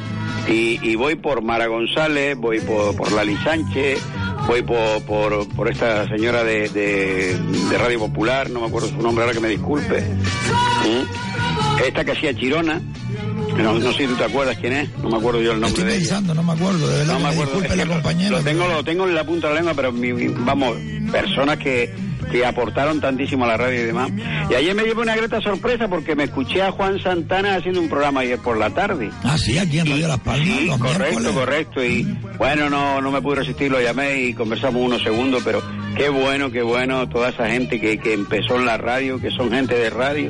[0.47, 3.99] Y, y voy por Mara González, voy por, por Lali Sánchez,
[4.47, 7.37] voy por, por, por esta señora de, de,
[7.69, 10.01] de Radio Popular, no me acuerdo su nombre ahora que me disculpe.
[10.01, 11.30] ¿Mm?
[11.85, 12.81] Esta que hacía Chirona,
[13.57, 15.69] no, no sé si tú te acuerdas quién es, no me acuerdo yo el nombre
[15.81, 15.99] Estoy de ella.
[16.07, 17.51] pensando, no me acuerdo, de verdad, No me acuerdo.
[17.53, 20.13] disculpe la lo- pero- tengo, lo tengo en la punta de la lengua, pero mi-
[20.13, 20.75] mi- vamos,
[21.11, 21.93] personas que,
[22.31, 24.09] que aportaron tantísimo a la radio y demás.
[24.49, 27.89] Y ayer me llevé una grata sorpresa porque me escuché a Juan Santana haciendo un
[27.89, 29.09] programa ayer por la tarde.
[29.23, 30.47] Ah, sí, aquí en Radio Las Palmas.
[30.47, 31.31] Sí, los correcto, miércoles.
[31.33, 31.83] correcto.
[31.83, 32.03] Y
[32.37, 35.61] bueno, no, no me pude resistir, lo llamé y conversamos unos segundos, pero
[35.97, 39.51] qué bueno, qué bueno toda esa gente que, que empezó en la radio, que son
[39.51, 40.29] gente de radio.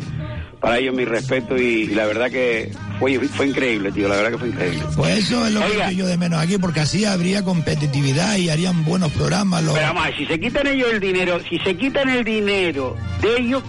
[0.61, 4.31] Para ellos mi respeto y, y la verdad que fue, fue increíble, tío, la verdad
[4.31, 4.83] que fue increíble.
[4.95, 5.91] Pues eso es lo que Oiga.
[5.91, 9.63] yo de menos aquí, porque así habría competitividad y harían buenos programas.
[9.63, 9.73] Los...
[9.73, 12.95] Pero vamos, a ver, si se quitan ellos el dinero, si se quitan el dinero
[13.23, 13.63] de ellos,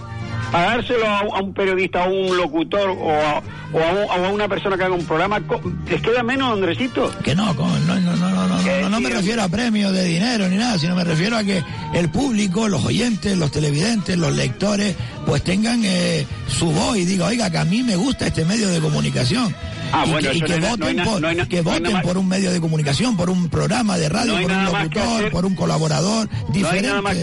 [0.51, 3.41] pagárselo a, a un periodista, a un locutor o a,
[3.73, 5.41] o a un- o a una persona que haga un programa,
[5.89, 7.11] ¿les queda menos, Andresito?
[7.23, 8.29] Que no, co- no, no, no,
[8.63, 11.63] no, no, me refiero a premios de dinero ni nada, sino me refiero a que
[11.93, 14.95] el público, los oyentes, los televidentes, los lectores,
[15.25, 18.67] pues tengan eh, su voz y diga, oiga, que a mí me gusta este medio
[18.69, 19.53] de comunicación.
[19.93, 21.27] Ah, y bueno, que, y que no hay na- no hay voten, na- por, no
[21.27, 24.43] hay que hay voten por un medio de comunicación, por un programa de radio, hay
[24.45, 27.01] por un locutor, por un colaborador hay, diferente.
[27.01, 27.15] más,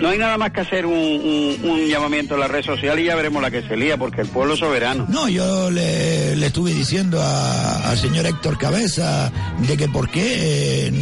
[0.00, 3.04] no hay nada más que hacer un, un- un llamamiento en la red social y
[3.04, 5.06] ya veremos la que se lía, porque el pueblo es soberano.
[5.08, 9.30] No, yo le, le estuve diciendo a- al señor Héctor Cabeza
[9.66, 10.92] de que por qué eh,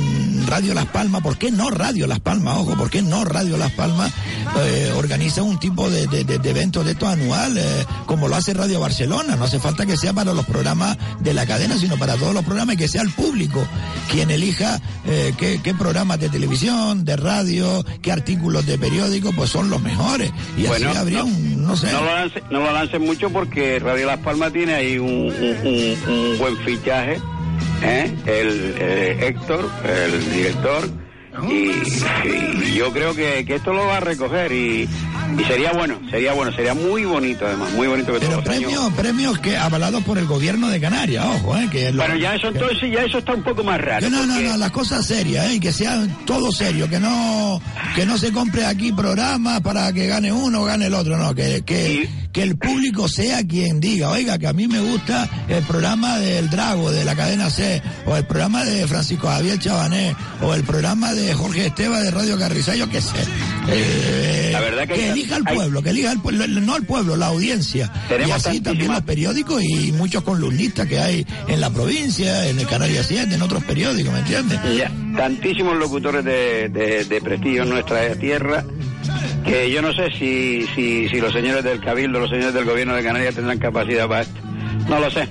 [0.46, 3.70] Radio Las Palmas, por qué no Radio Las Palmas, ojo, por qué no Radio Las
[3.72, 4.12] Palmas
[4.60, 7.64] eh, organiza un tipo de, de, de- de eventos de estos anuales,
[8.06, 9.36] como lo hace Radio Barcelona.
[9.36, 12.44] No hace falta que sea para los programas de la cadena, sino para todos los
[12.44, 13.66] programas y que sea el público
[14.10, 19.50] quien elija eh, qué, qué programas de televisión, de radio, qué artículos de periódico, pues
[19.50, 20.30] son los mejores.
[20.56, 21.90] Y Bueno, así habría no, un, no sé.
[21.92, 25.66] No lo, lance- no lo lancen mucho porque Radio Las Palmas tiene ahí un, un-
[25.66, 27.18] un- un buen fichaje.
[27.82, 28.14] ¿eh?
[28.26, 31.03] El eh, Héctor, el director.
[31.42, 34.88] Y, y yo creo que, que esto lo va a recoger y,
[35.38, 38.70] y sería bueno, sería bueno, sería muy bonito además, muy bonito que todos los años-
[38.72, 42.34] Premios, premios que avalados por el gobierno de Canarias, ojo, eh, que lo- Bueno, ya
[42.36, 44.08] eso entonces, ya eso está un poco más raro.
[44.10, 47.60] no, no, porque- no, las cosas serias, eh, que sea todo serio, que no,
[47.96, 51.34] que no se compre aquí programas para que gane uno o gane el otro, no,
[51.34, 55.62] que, que, que el público sea quien diga, oiga, que a mí me gusta el
[55.64, 60.52] programa del Drago, de la cadena C, o el programa de Francisco Javier Chabané, o
[60.54, 63.16] el programa de Jorge Esteba de Radio Carrizal, yo qué sé.
[63.68, 67.16] Eh, La verdad que elija el hay- pueblo, que elija el pueblo, no el pueblo,
[67.16, 67.90] la audiencia.
[68.08, 72.58] Tenemos y así también los periódicos y muchos columnistas que hay en la provincia, en
[72.58, 74.58] el Canarias 7, en otros periódicos, ¿me entiendes?
[74.76, 78.64] Ya, tantísimos locutores de, de- de prestigio en nuestra tierra
[79.44, 82.94] que yo no sé si, si, si los señores del Cabildo, los señores del gobierno
[82.94, 84.40] de Canarias tendrán capacidad para esto.
[84.88, 85.28] No lo sé.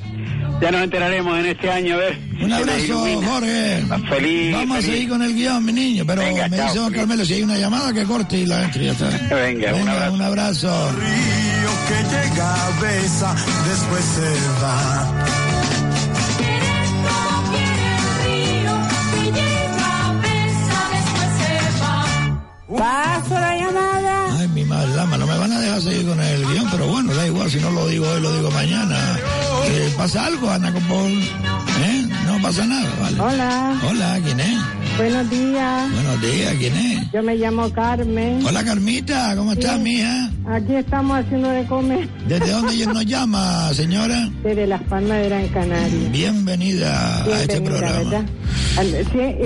[0.63, 2.17] Ya nos enteraremos en este año, a ver.
[2.41, 3.05] Un abrazo.
[3.21, 3.83] Jorge.
[4.07, 4.53] Feliz.
[4.53, 4.89] Vamos feliz.
[4.89, 6.99] a seguir con el guion, mi niño, pero Venga, me chao, dice don feliz.
[7.01, 9.09] Carmelo, si hay una llamada que corte y la entre ya está.
[9.35, 10.13] Venga, un abrazo.
[10.13, 10.91] un abrazo.
[10.91, 13.35] Río que llega, besa,
[13.67, 15.25] después se va.
[22.77, 24.39] Paso la llamada.
[24.39, 27.13] Ay, mi madre, lama, no me van a dejar seguir con el guion, pero bueno,
[27.13, 29.19] da igual, si no lo digo hoy, lo digo mañana.
[29.75, 31.11] Eh, ¿Pasa algo, Ana Copol?
[31.11, 32.07] ¿Eh?
[32.27, 33.19] No pasa nada, vale.
[33.19, 33.81] Hola.
[33.89, 34.57] Hola, ¿quién es?
[34.97, 35.91] Buenos días.
[35.91, 37.11] Buenos días, ¿quién es?
[37.11, 38.45] Yo me llamo Carmen.
[38.45, 40.29] Hola, Carmita, ¿cómo estás, mija?
[40.45, 44.29] Aquí estamos haciendo de comer ¿Desde dónde ella nos llama, señora?
[44.43, 46.09] desde Las Palmas de Gran Canaria.
[46.11, 47.97] Bienvenida, a este programa.
[47.97, 48.25] ¿verdad?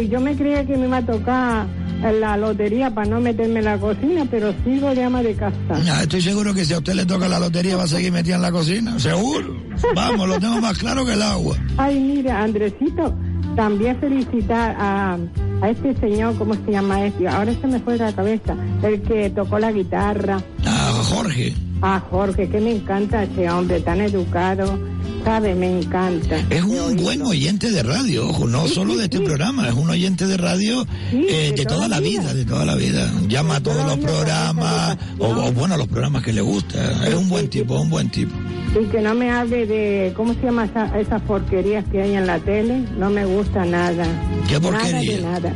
[0.10, 1.68] Yo me creía que me iba a tocar
[2.02, 5.56] la lotería para no meterme en la cocina, pero sigo de ama de casa.
[5.72, 8.36] Ah, estoy seguro que si a usted le toca la lotería va a seguir metida
[8.36, 9.56] en la cocina, seguro.
[9.96, 11.58] Vamos, lo tengo más claro que el agua.
[11.78, 13.14] Ay, mira, Andresito,
[13.56, 15.18] también felicitar a,
[15.62, 17.28] a este señor, ¿cómo se llama este?
[17.28, 20.38] Ahora se me fue de la cabeza, el que tocó la guitarra.
[20.66, 21.54] A Jorge.
[21.82, 24.80] A Jorge, que me encanta ese hombre, tan educado,
[25.24, 25.56] ¿sabe?
[25.56, 26.38] Me encanta.
[26.50, 30.26] Es un buen oyente de radio, ojo, no solo de este programa, es un oyente
[30.28, 33.12] de radio eh, de toda la vida, de toda la vida.
[33.28, 37.08] Llama a todos los programas, o, o bueno, los programas que le gusta.
[37.08, 38.34] Es un buen tipo, un buen tipo.
[38.80, 42.28] Y que no me hable de, ¿cómo se llama esa- esas porquerías que hay en
[42.28, 42.84] la tele?
[43.00, 44.06] No me gusta nada.
[44.48, 45.16] ¿Qué Nada porquería?
[45.18, 45.54] de nada.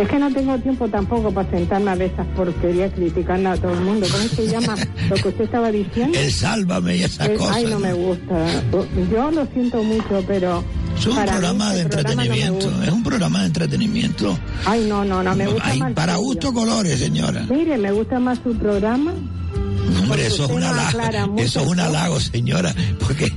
[0.00, 3.72] Es que no tengo tiempo tampoco para sentarme a ver esas porquerías criticando a todo
[3.72, 4.06] el mundo.
[4.10, 4.74] ¿Cómo se llama
[5.08, 6.18] lo que usted estaba diciendo?
[6.18, 7.56] El sálvame y esas Eh, cosas.
[7.56, 8.46] Ay, no me gusta.
[9.12, 10.64] Yo lo siento mucho, pero...
[10.98, 14.38] Es un para mí programa de este programa no entretenimiento, es un programa de entretenimiento.
[14.64, 17.46] Ay, no, no, no, me gusta Hay más para gusto colores, señora.
[17.48, 19.12] Mire, me gusta más su programa.
[20.04, 23.32] Hombre, eso es usted un no halago, eso es un halago, señora, porque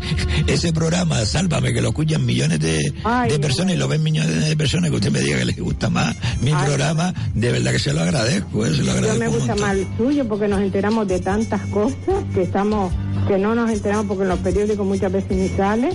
[0.47, 4.45] ese programa, Sálvame, que lo escuchan millones de, Ay, de personas y lo ven millones
[4.47, 6.65] de personas, que usted me diga que les gusta más mi Ay.
[6.65, 9.19] programa, de verdad que se lo agradezco, eh, se lo Yo agradezco.
[9.19, 12.91] me un gusta más el suyo porque nos enteramos de tantas cosas que estamos,
[13.27, 15.89] que no nos enteramos porque en los periódicos muchas veces ni sale,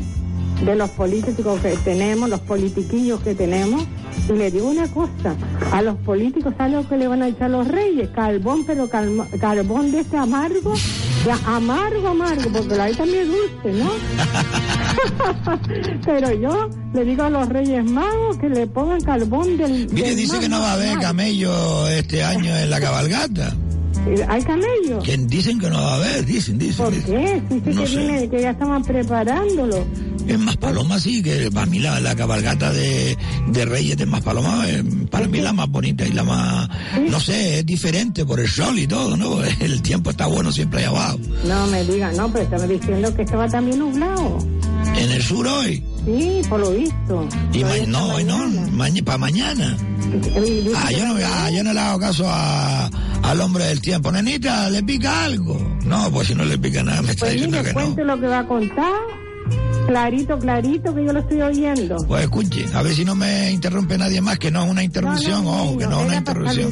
[0.64, 3.84] de los políticos que tenemos, los politiquillos que tenemos.
[4.28, 5.34] Y le digo una cosa,
[5.72, 8.08] a los políticos, ¿sabe lo que le van a echar los reyes?
[8.14, 10.74] Carbón, pero calma- carbón de este amargo,
[11.26, 13.90] ya amargo, amargo, porque la hay también dulce, ¿no?
[16.04, 19.88] pero yo le digo a los reyes magos que le pongan carbón del...
[19.90, 23.54] Mire, del dice que no va a haber camello este año en la cabalgata.
[24.28, 24.98] ¿Hay camello?
[25.04, 26.84] Que dicen que no va a haber, dicen, dicen.
[26.84, 27.46] ¿Por dicen.
[27.48, 27.54] qué?
[27.54, 27.96] Dice No que, sé.
[27.98, 29.84] viene, que ya estaban preparándolo.
[30.26, 33.16] En Maspaloma sí, que para mí la, la cabalgata de,
[33.48, 36.68] de Reyes de Maspaloma es para mí la más bonita y la más,
[37.10, 39.42] no sé, es diferente por el sol y todo, ¿no?
[39.60, 41.18] El tiempo está bueno siempre allá abajo.
[41.46, 44.38] No me diga, no, pero estaba diciendo que estaba también nublado.
[44.96, 45.82] En el sur hoy.
[46.04, 47.28] Sí, por lo visto.
[47.52, 48.38] Y ma- no, hoy no,
[48.72, 49.04] mañana.
[49.04, 49.76] para mañana.
[50.76, 52.86] Ah, yo no, ah, yo no le hago caso a,
[53.22, 54.10] al hombre del tiempo.
[54.12, 55.58] Nenita, ¿le pica algo?
[55.84, 58.04] No, pues si no le pica nada, me está Pues diciendo mire, que no.
[58.04, 58.92] lo que va a contar.
[59.86, 61.96] Clarito, clarito, que yo lo estoy oyendo.
[62.06, 65.46] Pues escuche, a ver si no me interrumpe nadie más, que no es una interrupción,
[65.46, 66.70] ojo, que no es una interrupción.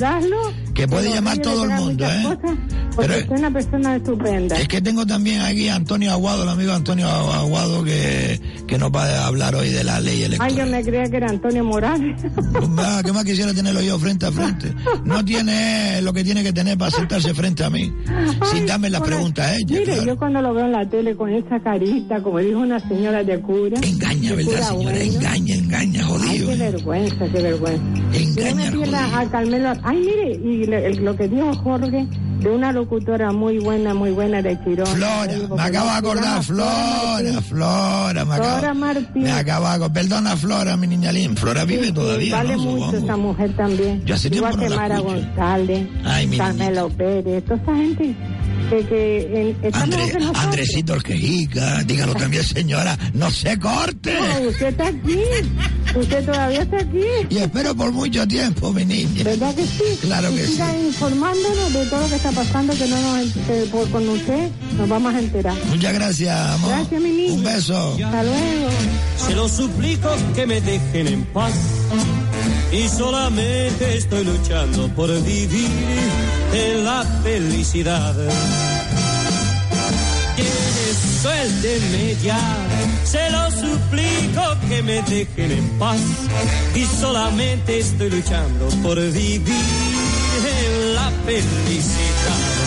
[0.75, 2.23] Que puede llamar todo el mundo, ¿eh?
[2.23, 2.57] cosas,
[2.97, 4.57] Pero- es una persona estupenda.
[4.57, 8.91] Es que tengo también aquí a Antonio Aguado, el amigo Antonio Aguado, que, que nos
[8.91, 10.57] va a hablar hoy de la ley Ay, electoral.
[10.57, 12.23] yo me creía que era Antonio Morales.
[12.79, 14.73] Ah, ¿Qué más quisiera tenerlo yo frente a frente?
[15.05, 17.93] No tiene lo que tiene que tener para sentarse frente a mí,
[18.53, 19.67] sin darme las preguntas a ella.
[19.69, 20.05] Mire, claro.
[20.05, 23.41] yo cuando lo veo en la tele con esa carita, como dijo una señora de
[23.41, 23.81] cura.
[23.83, 24.83] Engaña, de ¿verdad, cura señora?
[24.99, 24.99] bueno.
[25.17, 26.47] Engaña, engaña, Ay, jodido.
[26.49, 26.57] qué ¿eh?
[26.59, 27.83] vergüenza, qué vergüenza.
[28.13, 29.73] Engaña, me pierda a Carmelo.
[29.83, 32.07] Ay, mire, y le- lo que dijo Jorge
[32.41, 34.87] de una locutora muy buena, muy buena de Chirón.
[34.87, 39.23] Flora, me acabo de acordar, llama Flora, Flora, me Flora acabo, Martín.
[39.23, 39.93] me acabo de acordar.
[39.93, 41.37] Perdona, Flora, mi niña Lin.
[41.37, 42.63] Flora vive Sí, todavía, Vale ¿no?
[42.63, 44.03] mucho esa mujer también.
[44.05, 45.15] Yo hace tiempo Igual no que la Mara escucho.
[45.17, 48.15] González, Ay, mi Carmelo Pérez, toda esa gente
[48.79, 50.37] que, que André- nosotros.
[50.45, 54.15] Andresito Orquejica, dígalo también, señora, no se corte.
[54.15, 55.19] No, usted está aquí.
[55.95, 57.03] Usted todavía está aquí.
[57.31, 59.25] Y espero por mucho tiempo, mi niña.
[59.25, 59.99] ¿Verdad que sí?
[60.03, 63.29] Claro y que siga informándonos de todo lo que está pasando, que no nos,
[63.71, 65.57] por, con usted nos vamos a enterar.
[65.69, 66.71] Muchas gracias, amor.
[66.71, 67.35] Gracias, mi niño.
[67.35, 67.93] Un beso.
[68.05, 68.69] Hasta luego.
[69.27, 71.53] Se lo suplico que me dejen en paz.
[72.73, 75.71] Y solamente estoy luchando por vivir
[76.53, 78.15] en la felicidad.
[80.37, 80.49] Que
[81.21, 82.39] suéltenme ya,
[83.05, 86.01] se lo suplico que me dejen en paz.
[86.75, 92.60] Y solamente estoy luchando por vivir en la felicidad.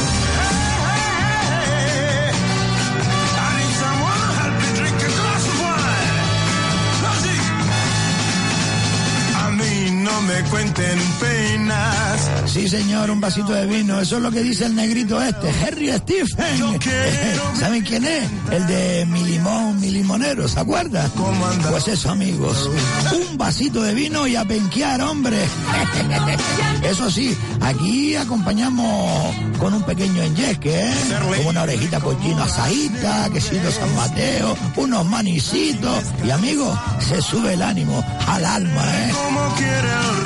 [10.24, 12.32] Me cuenten penas.
[12.46, 14.00] Sí, señor, un vasito de vino.
[14.00, 16.80] Eso es lo que dice el negrito este, Harry Stephen.
[17.60, 18.30] ¿Saben quién es?
[18.52, 21.10] El de mi limón, mi limonero, ¿se acuerdan?
[21.70, 22.70] Pues eso, amigos.
[23.14, 25.38] Un vasito de vino y a penquear, hombre.
[26.84, 30.94] Eso sí, aquí acompañamos con un pequeño enyesque, ¿eh?
[31.38, 36.04] Como una orejita pollino asadita, quesito San Mateo, unos manicitos.
[36.26, 39.14] Y, amigos, se sube el ánimo al alma, ¿eh?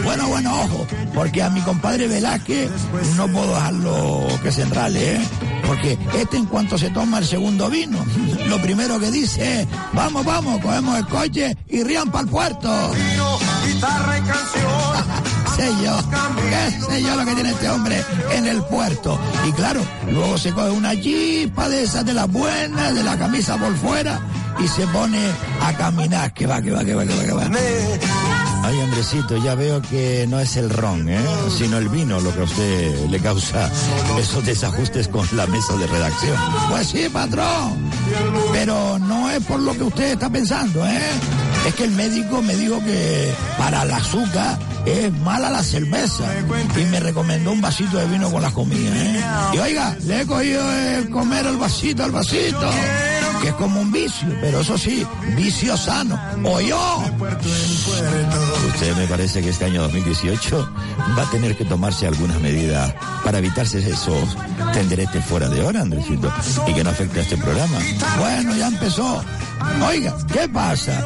[0.03, 2.69] Bueno, bueno, ojo, porque a mi compadre Velázquez
[3.15, 5.21] no puedo dejarlo que se enrale, ¿eh?
[5.65, 7.99] Porque este en cuanto se toma el segundo vino,
[8.47, 12.91] lo primero que dice es, vamos, vamos, cogemos el coche y rían para el puerto.
[13.65, 15.27] Guitarra y canción.
[15.57, 15.97] sé yo,
[16.49, 19.19] qué sé yo lo que tiene este hombre en el puerto.
[19.47, 23.57] Y claro, luego se coge una chispa de esas de las buenas, de la camisa
[23.57, 24.19] por fuera,
[24.59, 25.19] y se pone
[25.61, 26.33] a caminar.
[26.33, 27.49] Que va, que va, que va, que va, que va.
[28.67, 31.21] Ay, Andresito, ya veo que no es el ron, ¿eh?
[31.57, 33.71] sino el vino lo que a usted le causa
[34.19, 36.35] esos desajustes con la mesa de redacción.
[36.69, 37.89] Pues sí, patrón,
[38.51, 40.99] pero no es por lo que usted está pensando, ¿eh?
[41.65, 46.25] Es que el médico me dijo que para el azúcar es mala la cerveza
[46.75, 49.23] y me recomendó un vasito de vino con la comida, ¿eh?
[49.53, 52.69] Y oiga, le he cogido el comer el vasito al vasito,
[53.41, 56.19] que es como un vicio, pero eso sí, vicio sano.
[56.43, 57.03] O yo.
[58.67, 60.69] Usted me parece que este año 2018
[61.17, 64.35] va a tener que tomarse algunas medidas para evitarse esos
[64.73, 66.31] tenderetes fuera de hora, Andresito,
[66.67, 67.77] y que no afecte a este programa.
[68.19, 69.23] Bueno, ya empezó.
[69.87, 71.03] Oiga, ¿qué pasa?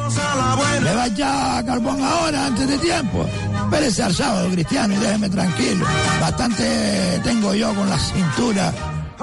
[0.82, 3.26] ¿Le va ya a carbón ahora, antes de tiempo?
[3.64, 5.86] Espérese al sábado, Cristiano, y déjeme tranquilo.
[6.20, 8.72] Bastante tengo yo con la cintura,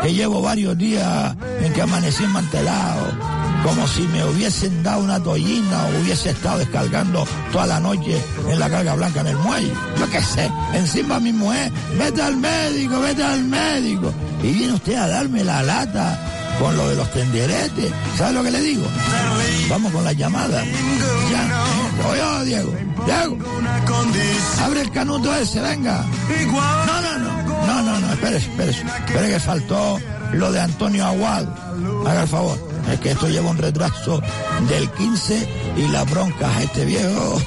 [0.02, 5.86] que llevo varios días en que amanecí mantelado como si me hubiesen dado una toallina
[5.86, 9.74] o hubiese estado descargando toda la noche en la carga blanca en el muelle.
[10.00, 14.14] Yo qué sé, encima mi mujer, vete al médico, vete al médico.
[14.42, 17.92] Y viene usted a darme la lata con lo de los tenderetes.
[18.18, 18.86] ¿Sabe lo que le digo?
[19.70, 20.64] Vamos con la llamada.
[21.32, 21.64] Ya,
[22.10, 22.74] oye, Diego,
[23.06, 23.38] Diego,
[24.62, 26.06] abre el canuto ese, venga.
[26.52, 28.82] No, no, no, no, no, no, espérese, espérese.
[29.08, 30.00] Espere que faltó
[30.34, 31.54] lo de Antonio Aguado.
[32.06, 32.70] Haga el favor.
[32.92, 34.22] Es que esto lleva un retraso
[34.68, 37.42] del 15 y las broncas a este viejo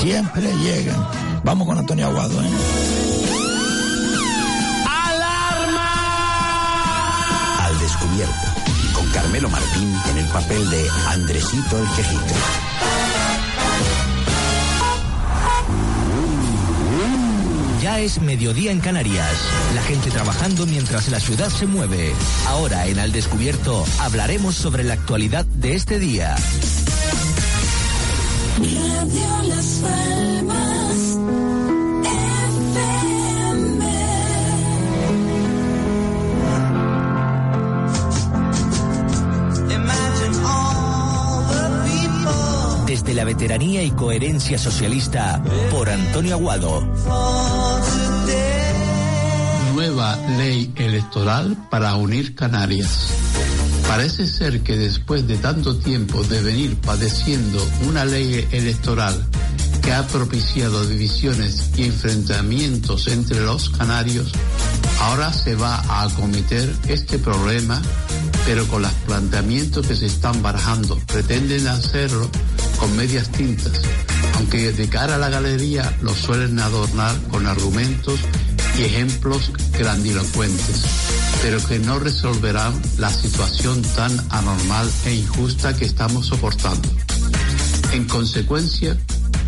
[0.00, 1.06] siempre llegan.
[1.44, 2.99] Vamos con Antonio Aguado, ¿eh?
[9.30, 12.34] Carmelo Martín en el papel de Andresito el Quejito.
[17.80, 19.30] Ya es mediodía en Canarias.
[19.76, 22.12] La gente trabajando mientras la ciudad se mueve.
[22.48, 26.34] Ahora en Al Descubierto hablaremos sobre la actualidad de este día.
[28.58, 29.80] Radio Las
[43.10, 45.42] Desde la veteranía y coherencia socialista
[45.72, 46.80] por Antonio Aguado.
[49.74, 53.08] Nueva ley electoral para unir Canarias.
[53.88, 59.26] Parece ser que después de tanto tiempo de venir padeciendo una ley electoral
[59.82, 64.30] que ha propiciado divisiones y enfrentamientos entre los canarios,
[65.00, 67.82] ahora se va a acometer este problema,
[68.46, 70.98] pero con los planteamientos que se están barajando.
[71.06, 72.28] Pretenden hacerlo
[72.78, 73.80] con medias tintas,
[74.34, 78.20] aunque de cara a la galería lo suelen adornar con argumentos
[78.78, 80.84] y ejemplos grandilocuentes,
[81.42, 86.88] pero que no resolverán la situación tan anormal e injusta que estamos soportando.
[87.92, 88.96] En consecuencia,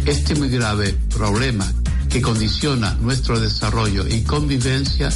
[0.05, 1.71] este muy grave problema
[2.11, 5.11] que condiciona nuestro desarrollo y convivencia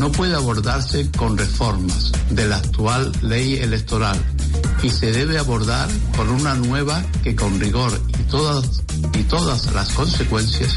[0.00, 4.18] no puede abordarse con reformas de la actual ley electoral
[4.82, 8.82] y se debe abordar con una nueva que con rigor y todas,
[9.12, 10.74] y todas las consecuencias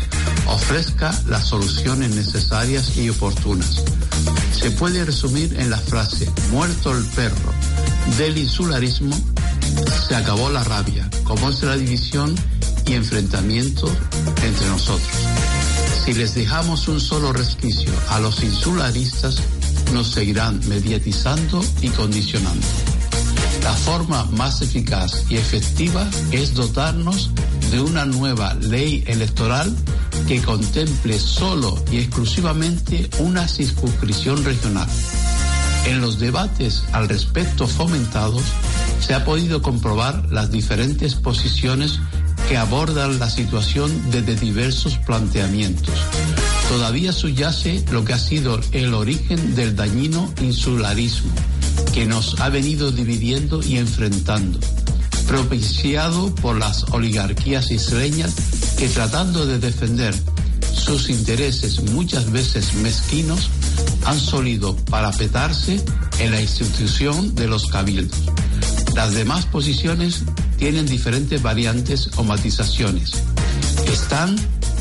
[0.47, 3.85] ofrezca las soluciones necesarias y oportunas.
[4.51, 7.53] Se puede resumir en la frase, muerto el perro
[8.17, 9.15] del insularismo,
[10.05, 12.35] se acabó la rabia, como es la división
[12.85, 13.89] y enfrentamiento
[14.43, 15.07] entre nosotros.
[16.05, 19.41] Si les dejamos un solo resquicio a los insularistas,
[19.93, 22.67] nos seguirán mediatizando y condicionando.
[23.63, 27.31] La forma más eficaz y efectiva es dotarnos
[27.71, 29.73] de una nueva ley electoral
[30.27, 34.89] que contemple solo y exclusivamente una circunscripción regional.
[35.85, 38.43] En los debates al respecto fomentados
[38.99, 41.99] se ha podido comprobar las diferentes posiciones
[42.47, 45.93] que abordan la situación desde diversos planteamientos.
[46.69, 51.31] Todavía subyace lo que ha sido el origen del dañino insularismo,
[51.93, 54.59] que nos ha venido dividiendo y enfrentando,
[55.27, 58.33] propiciado por las oligarquías isleñas
[58.77, 60.13] que tratando de defender
[60.73, 63.49] sus intereses muchas veces mezquinos,
[64.05, 65.83] han solido parapetarse
[66.19, 68.19] en la institución de los cabildos.
[68.95, 70.23] Las demás posiciones
[70.57, 73.11] tienen diferentes variantes o matizaciones.
[73.91, 74.35] Están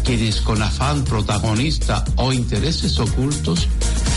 [0.05, 3.69] quienes con afán protagonista o intereses ocultos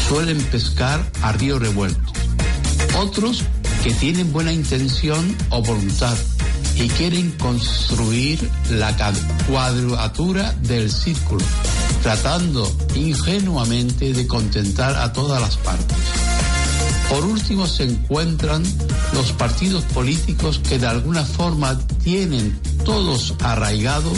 [0.09, 2.11] suelen pescar a río revuelto.
[2.99, 3.43] Otros
[3.83, 6.17] que tienen buena intención o voluntad
[6.75, 8.95] y quieren construir la
[9.47, 11.43] cuadratura del círculo,
[12.03, 16.24] tratando ingenuamente de contentar a todas las partes.
[17.09, 18.63] Por último se encuentran
[19.13, 24.11] los partidos políticos que de alguna forma tienen todos arraigado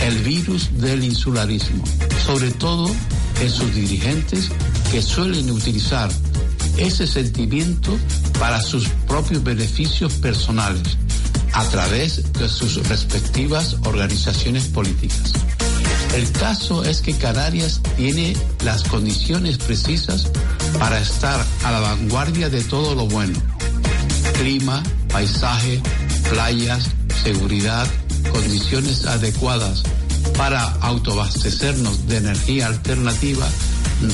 [0.00, 1.84] el virus del insularismo,
[2.26, 2.90] sobre todo
[3.40, 4.50] en sus dirigentes
[4.90, 6.10] que suelen utilizar
[6.76, 7.96] ese sentimiento
[8.38, 10.96] para sus propios beneficios personales
[11.52, 15.32] a través de sus respectivas organizaciones políticas.
[16.14, 20.30] El caso es que Canarias tiene las condiciones precisas
[20.78, 23.38] para estar a la vanguardia de todo lo bueno.
[24.38, 24.82] Clima,
[25.12, 25.80] paisaje,
[26.30, 26.90] playas,
[27.22, 27.86] seguridad,
[28.32, 29.82] condiciones adecuadas
[30.36, 33.46] para autoabastecernos de energía alternativa,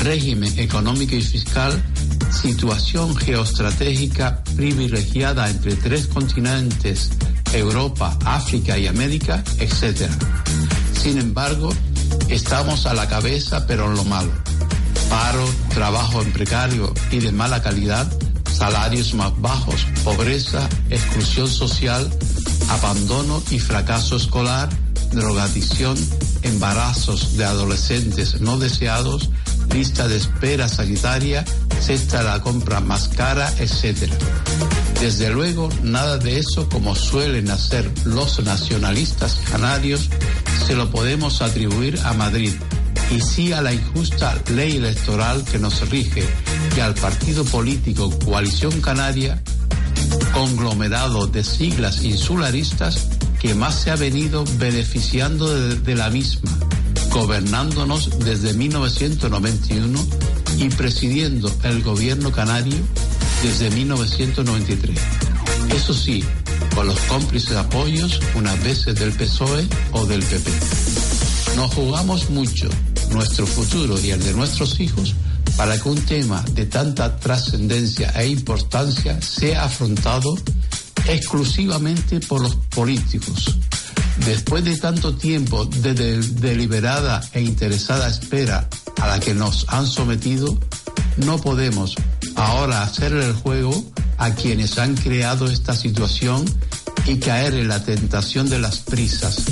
[0.00, 1.82] régimen económico y fiscal,
[2.30, 7.10] situación geoestratégica privilegiada entre tres continentes,
[7.52, 10.10] Europa, África y América, etc.
[11.00, 11.72] Sin embargo,
[12.28, 14.32] estamos a la cabeza pero en lo malo.
[15.08, 18.10] Paro, trabajo en precario y de mala calidad,
[18.50, 22.10] salarios más bajos, pobreza, exclusión social,
[22.70, 24.68] abandono y fracaso escolar,
[25.12, 25.96] drogadicción,
[26.42, 29.30] embarazos de adolescentes no deseados,
[29.72, 31.44] lista de espera sanitaria,
[31.80, 34.10] cesta de la compra más cara, etc.
[35.02, 40.08] Desde luego, nada de eso, como suelen hacer los nacionalistas canarios,
[40.64, 42.52] se lo podemos atribuir a Madrid,
[43.10, 46.22] y sí a la injusta ley electoral que nos rige
[46.76, 49.42] y al partido político Coalición Canaria,
[50.32, 53.08] conglomerado de siglas insularistas
[53.40, 56.52] que más se ha venido beneficiando de, de la misma,
[57.10, 59.98] gobernándonos desde 1991
[60.58, 62.76] y presidiendo el gobierno canario
[63.42, 64.98] desde 1993.
[65.74, 66.22] Eso sí,
[66.74, 70.50] con los cómplices apoyos unas veces del PSOE o del PP.
[71.56, 72.68] Nos jugamos mucho
[73.10, 75.14] nuestro futuro y el de nuestros hijos
[75.56, 80.34] para que un tema de tanta trascendencia e importancia sea afrontado
[81.08, 83.56] exclusivamente por los políticos.
[84.24, 88.68] Después de tanto tiempo de, de- deliberada e interesada espera
[89.00, 90.58] a la que nos han sometido,
[91.18, 91.94] no podemos
[92.36, 93.84] ahora hacerle el juego
[94.18, 96.44] a quienes han creado esta situación
[97.06, 99.42] y caer en la tentación de las prisas.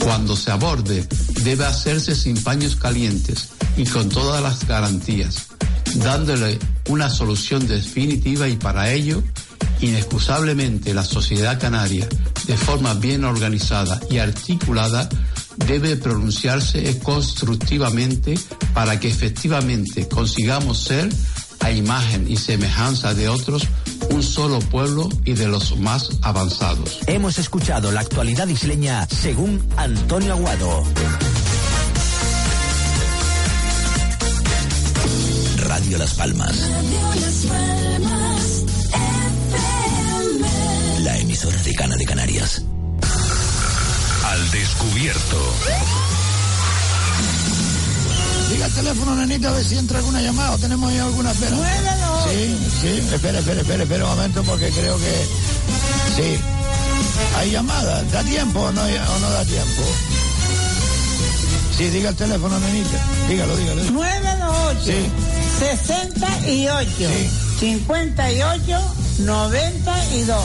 [0.00, 1.06] Cuando se aborde,
[1.42, 5.46] debe hacerse sin paños calientes y con todas las garantías,
[5.96, 9.22] dándole una solución definitiva y para ello,
[9.80, 12.08] inexcusablemente la sociedad canaria,
[12.46, 15.08] de forma bien organizada y articulada,
[15.66, 18.38] debe pronunciarse constructivamente
[18.74, 21.08] para que efectivamente consigamos ser,
[21.60, 23.66] a imagen y semejanza de otros,
[24.10, 27.00] un solo pueblo y de los más avanzados.
[27.06, 30.84] Hemos escuchado la actualidad isleña según Antonio Aguado.
[35.66, 36.70] Radio Las Palmas.
[41.02, 42.62] La emisora de Cana de Canarias.
[44.36, 45.54] Al descubierto.
[48.52, 51.56] Diga el teléfono, nenita, a ver si entra alguna llamada o tenemos ahí alguna espera.
[51.56, 55.26] Sí, sí, espera, espera, espera, espera un momento porque creo que.
[56.16, 56.38] Sí.
[57.38, 58.02] ¿Hay llamada?
[58.04, 59.82] ¿Da tiempo o no, o no da tiempo?
[61.78, 62.98] Sí, diga el teléfono, nenita.
[63.28, 63.84] Dígalo, dígalo.
[63.90, 65.10] 928 Sí.
[65.60, 68.80] 68 58
[69.20, 70.36] 92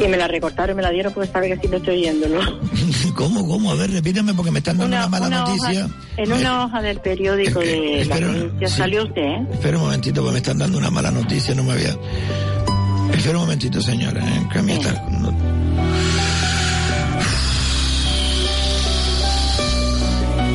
[0.03, 2.39] Y me la recortaron y me la dieron porque sabe que sí lo estoy oyéndolo.
[3.15, 3.71] ¿Cómo, cómo?
[3.71, 5.85] A ver, repítame porque me están dando una, mala una noticia.
[5.85, 8.75] hoja- en una hoja del periódico de la espera, provincia sí.
[8.77, 9.47] salió usted, ¿eh?
[9.51, 11.97] Espera un momentito porque me están dando una mala noticia, no me había...
[13.13, 14.47] Espera un momentito, señora, ¿eh?
[14.53, 15.33] que a mí está- no-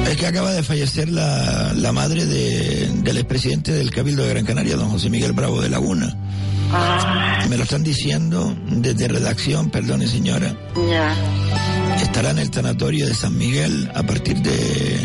[0.09, 4.45] Es que acaba de fallecer la, la madre de- del expresidente del Cabildo de Gran
[4.45, 6.15] Canaria, don José Miguel Bravo de Laguna.
[6.73, 10.55] Ah, Me lo están diciendo desde redacción, perdone señora.
[10.91, 11.15] ya.
[12.03, 15.01] Estará en el tanatorio de San Miguel a partir de,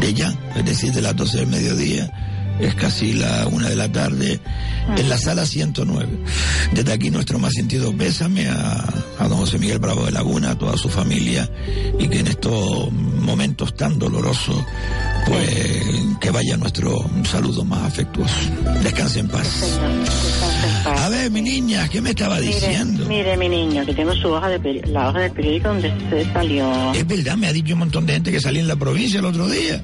[0.00, 2.10] de ya, es decir, de las 12 del mediodía.
[2.60, 4.40] Es casi la una de la tarde
[4.96, 6.08] en la sala 109.
[6.72, 8.84] Desde aquí nuestro más sentido pésame a,
[9.18, 11.50] a don José Miguel Bravo de Laguna, a toda su familia
[11.98, 14.62] y que en estos momentos tan dolorosos,
[15.26, 15.84] pues
[16.20, 18.34] que vaya nuestro saludo más afectuoso.
[18.82, 19.48] Descanse en paz.
[20.86, 23.06] A ver, mi niña, ¿qué me estaba Mire, diciendo?
[23.06, 26.92] mire, mi niño, que tengo su hoja de la hoja del periódico donde usted salió.
[26.94, 29.26] Es verdad, me ha dicho un montón de gente que salí en la provincia el
[29.26, 29.82] otro día.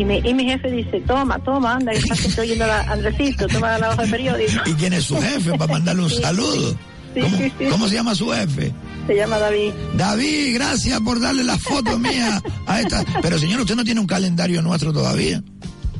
[0.00, 3.76] Y mi, y mi jefe dice, toma, toma, anda, que estás oyendo a Andresito, toma
[3.76, 4.62] la hoja del periódico.
[4.64, 6.74] ¿Y quién es su jefe para mandarle un saludo?
[7.12, 7.64] Sí, ¿Cómo, sí, sí.
[7.66, 8.72] cómo se llama su jefe?
[9.06, 9.72] Se llama David.
[9.98, 13.04] David, gracias por darle la foto mía a esta.
[13.22, 15.42] Pero señor, usted no tiene un calendario nuestro todavía.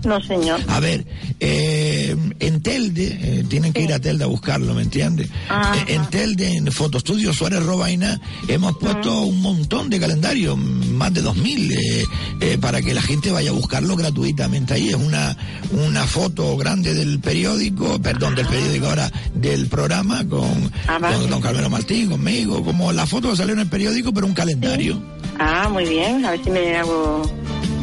[0.05, 0.61] No, señor.
[0.69, 1.05] A ver,
[1.41, 5.29] eh, en Telde, eh, tienen que ir a Telde a buscarlo, ¿me entiende?
[5.49, 5.77] Ajá.
[5.77, 11.23] Eh, en Telde, en Fotostudio Suárez Robaina, hemos puesto un montón de calendarios, más de
[11.23, 12.07] 2.000,
[12.41, 14.89] eh, para que la gente vaya a buscarlo gratuitamente ahí.
[14.89, 15.37] Es una,
[15.73, 21.69] una foto grande del periódico, perdón, del periódico ahora, del programa con, con don Carmelo
[21.69, 25.01] Martín, conmigo, como la foto que salió en el periódico, pero un calendario.
[25.39, 27.23] Ah, muy bien, a ver si me hago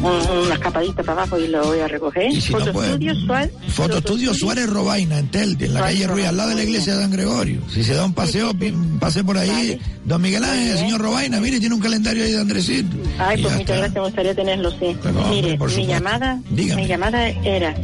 [0.02, 2.32] una escapadita para abajo y lo voy a recoger.
[2.32, 3.52] Si no, pues, Fotoestudio Suárez.
[3.68, 6.94] Fotoestudio Suárez Robaina, en Telde, en la Suárez calle Ruiz, al lado de la iglesia
[6.94, 7.60] de San Gregorio.
[7.72, 8.52] Si se da un paseo,
[9.00, 9.78] pase por ahí.
[10.04, 12.96] Don Miguel Ángel, señor Robaina, mire, tiene un calendario ahí de Andresito.
[13.18, 14.96] Ay, pues muchas gracias, me gustaría tenerlo, sí.
[15.02, 16.82] Pero, hombre, Mire, por mi llamada, Dígame.
[16.82, 17.74] mi llamada era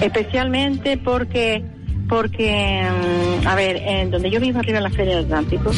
[0.00, 1.64] especialmente porque,
[2.08, 2.86] porque,
[3.42, 5.70] mm, a ver, en donde yo vivo arriba en la Feria del Atlántico,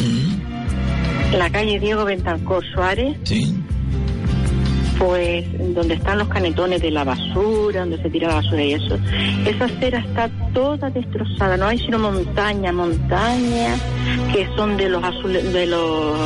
[1.31, 3.17] en la calle Diego Bentancor Suárez,
[4.99, 5.45] pues
[5.75, 8.97] donde están los canetones de la basura, donde se tira la basura y eso,
[9.45, 13.75] esa acera está toda destrozada, no hay sino montaña, montaña,
[14.33, 16.17] que son de los azule- de los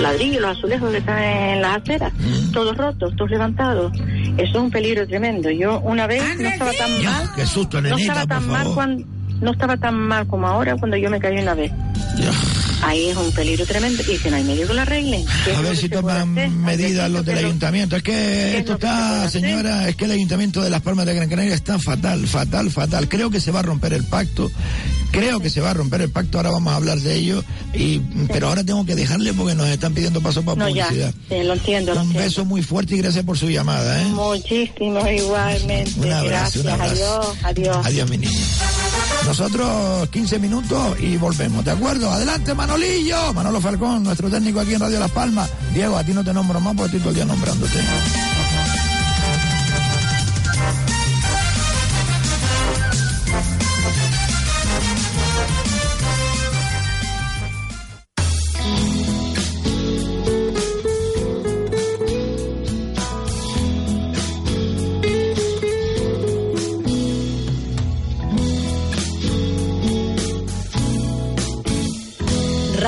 [0.00, 2.12] ladrillos, los azulejos que están en las aceras,
[2.52, 3.92] todos rotos, todos levantados.
[4.36, 5.50] Eso es un peligro tremendo.
[5.50, 9.04] Yo una vez no estaba tan mal, Qué susto, no estaba por tan mal cuando
[9.40, 11.70] no estaba tan mal como ahora cuando yo me caí una vez.
[12.82, 15.24] Ahí es un peligro tremendo y que no hay medio que lo arreglen.
[15.44, 17.96] ¿Qué es A ver si toman medidas los del ayuntamiento.
[17.96, 21.54] Es que esto está, señora, es que el ayuntamiento de Las Palmas de Gran Canaria
[21.54, 23.08] está fatal, fatal, fatal.
[23.08, 24.50] Creo que se va a romper el pacto.
[25.10, 26.38] Creo que se va a romper el pacto.
[26.38, 27.42] Ahora vamos a hablar de ello.
[27.74, 28.00] Y,
[28.32, 31.14] pero ahora tengo que dejarle porque nos están pidiendo paso para No, ya, publicidad.
[31.28, 32.28] sí, lo entiendo, lo Un entiendo.
[32.28, 34.02] beso muy fuerte y gracias por su llamada.
[34.02, 34.04] ¿eh?
[34.06, 35.92] Muchísimo, igualmente.
[35.98, 36.92] Un abrazo, Gracias, un abrazo.
[36.92, 37.86] adiós, adiós.
[37.86, 38.38] Adiós, mi niña.
[39.24, 42.10] Nosotros 15 minutos y volvemos, ¿de acuerdo?
[42.10, 43.32] Adelante, Manolillo.
[43.32, 45.48] Manolo Falcón, nuestro técnico aquí en Radio Las Palmas.
[45.72, 47.78] Diego, a ti no te nombro más porque estoy todo el día nombrándote.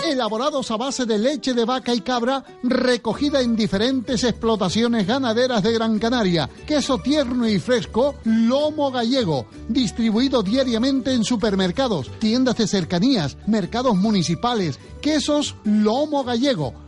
[0.07, 5.72] Elaborados a base de leche de vaca y cabra, recogida en diferentes explotaciones ganaderas de
[5.72, 6.49] Gran Canaria.
[6.66, 9.47] Queso tierno y fresco, Lomo Gallego.
[9.68, 14.79] Distribuido diariamente en supermercados, tiendas de cercanías, mercados municipales.
[15.01, 16.88] Quesos Lomo Gallego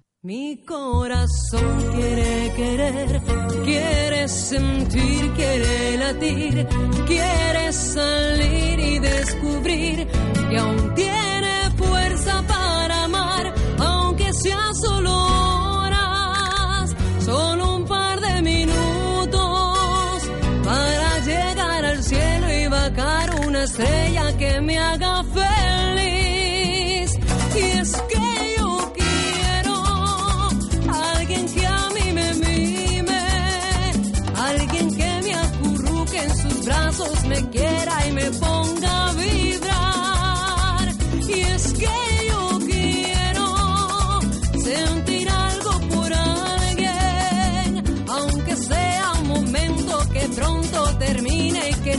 [0.23, 3.21] Mi corazón quiere querer,
[3.65, 6.67] quiere sentir, quiere latir,
[7.07, 10.07] quiere salir y descubrir
[10.47, 16.95] que aún tiene fuerza para amar, aunque sea solo horas,
[17.25, 20.21] solo un par de minutos
[20.63, 25.50] para llegar al cielo y bajar una estrella que me haga feliz.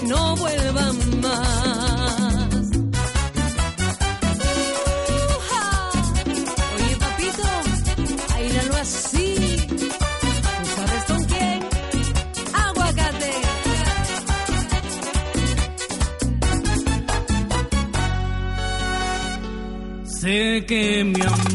[0.06, 0.92] No vuelva
[1.22, 2.66] más.
[6.74, 7.48] Oye, papito,
[8.30, 9.36] bailalo así.
[9.78, 11.60] ¿Tú sabes con quién?
[12.52, 13.32] Aguacate.
[20.20, 21.51] Sé que mi amor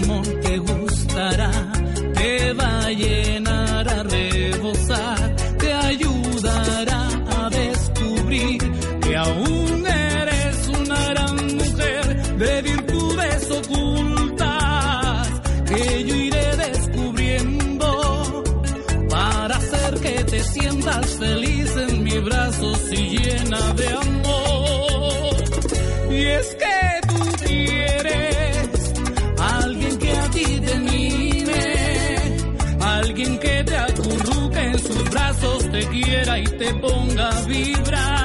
[22.91, 25.35] y llena de amor.
[26.11, 28.93] Y es que tú quieres
[29.39, 31.75] alguien que a ti te mime,
[32.79, 38.16] alguien que te acurruque en sus brazos, te quiera y te ponga a vibrar.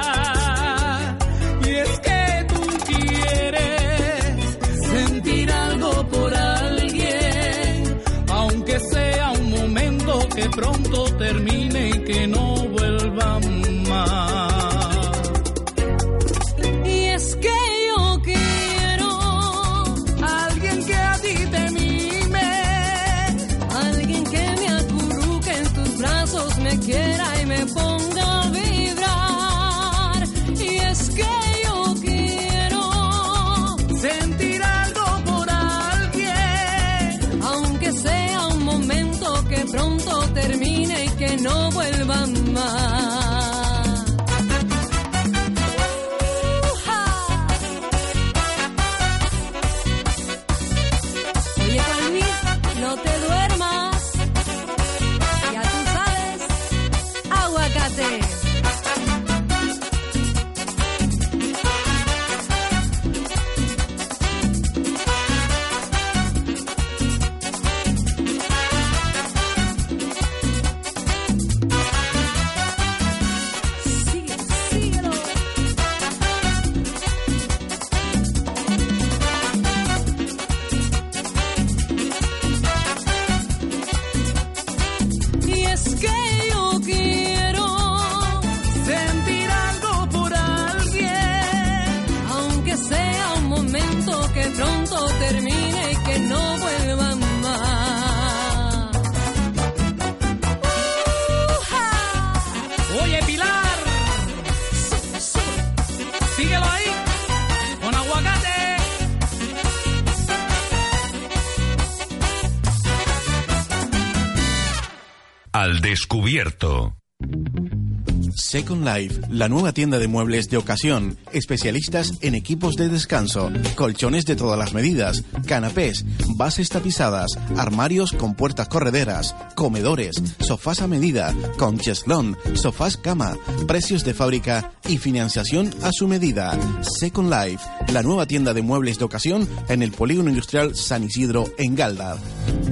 [118.35, 124.25] Second Life, la nueva tienda de muebles de ocasión, especialistas en equipos de descanso, colchones
[124.25, 126.05] de todas las medidas, canapés,
[126.37, 133.37] bases tapizadas, armarios con puertas correderas, comedores, sofás a medida, con cheslón, sofás cama,
[133.67, 136.59] precios de fábrica y financiación a su medida.
[136.83, 141.45] Second Life, la nueva tienda de muebles de ocasión en el Polígono Industrial San Isidro
[141.59, 142.19] en Galdar.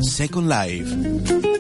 [0.01, 1.51] Second Life.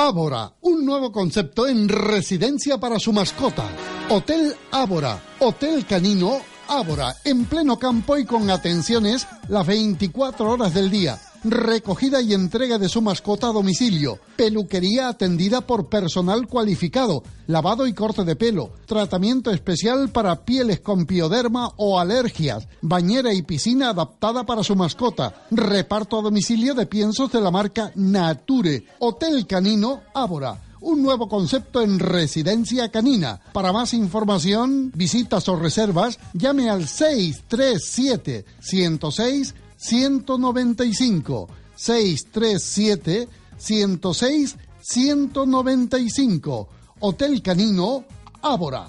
[0.00, 3.64] Ábora, un nuevo concepto en residencia para su mascota.
[4.08, 10.90] Hotel Ábora, Hotel Canino Ábora, en pleno campo y con atenciones las 24 horas del
[10.90, 11.20] día.
[11.44, 14.18] Recogida y entrega de su mascota a domicilio.
[14.34, 17.22] Peluquería atendida por personal cualificado.
[17.46, 18.70] Lavado y corte de pelo.
[18.86, 22.66] Tratamiento especial para pieles con pioderma o alergias.
[22.80, 25.44] Bañera y piscina adaptada para su mascota.
[25.50, 28.86] Reparto a domicilio de piensos de la marca Nature.
[29.00, 33.40] Hotel Canino Ábora un nuevo concepto en residencia canina.
[33.52, 46.68] Para más información, visitas o reservas, llame al 637 106 195 637 106 195
[47.00, 48.04] Hotel Canino
[48.42, 48.88] Ábora.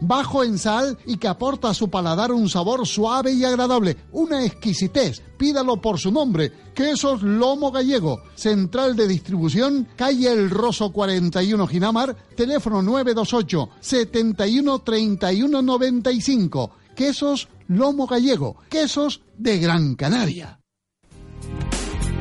[0.00, 4.44] bajo en sal y que aporta a su paladar un sabor suave y agradable, una
[4.44, 5.22] exquisitez.
[5.36, 12.16] Pídalo por su nombre, Quesos Lomo Gallego, central de distribución, calle El Roso 41 Ginamar,
[12.36, 16.70] teléfono 928 71 31 95.
[16.94, 20.58] Quesos Lomo Gallego, quesos de Gran Canaria.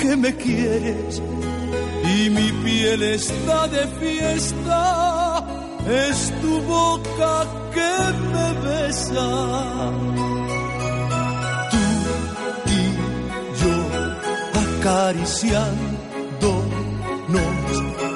[0.00, 1.20] que me quieres
[2.16, 5.44] y mi piel está de fiesta.
[5.86, 7.44] Es tu boca
[7.74, 7.92] que
[8.32, 10.25] me besa.
[14.86, 15.74] Acariciándonos,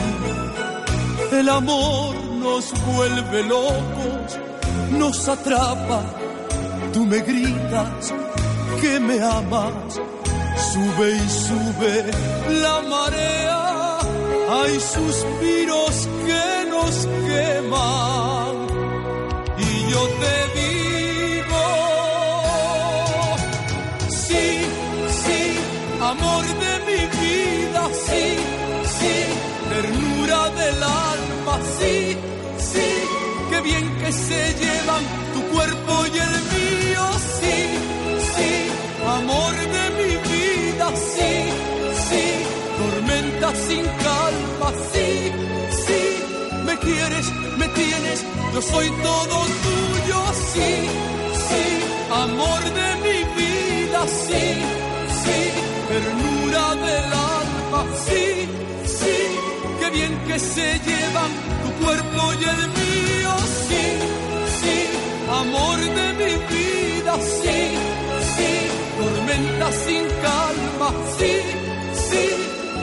[1.33, 4.39] El amor nos vuelve locos,
[4.91, 6.03] nos atrapa,
[6.93, 8.13] tú me gritas
[8.81, 10.01] que me amas,
[10.73, 12.11] sube y sube
[12.61, 13.99] la marea,
[14.51, 18.67] hay suspiros que nos queman.
[19.59, 20.42] Y yo te
[34.13, 35.05] se llevan
[35.35, 37.05] tu cuerpo y el mío,
[37.39, 37.57] sí,
[38.35, 38.53] sí,
[39.19, 41.33] amor de mi vida, sí,
[42.09, 42.25] sí,
[42.81, 45.33] tormenta sin calma, sí,
[45.87, 46.03] sí,
[46.67, 47.27] me quieres,
[47.59, 49.37] me tienes, yo soy todo
[49.67, 50.21] tuyo,
[50.53, 50.71] sí,
[51.49, 51.65] sí,
[52.25, 54.45] amor de mi vida, sí,
[55.23, 55.41] sí,
[55.89, 58.49] ternura del alma, sí,
[58.85, 59.17] sí,
[59.81, 61.31] qué bien que se llevan
[61.63, 63.12] tu cuerpo y el mío,
[63.73, 63.85] sí,
[64.61, 64.77] sí,
[65.31, 67.61] amor de mi vida, sí,
[68.35, 68.53] sí,
[68.99, 71.35] tormenta sin calma, sí,
[72.09, 72.25] sí,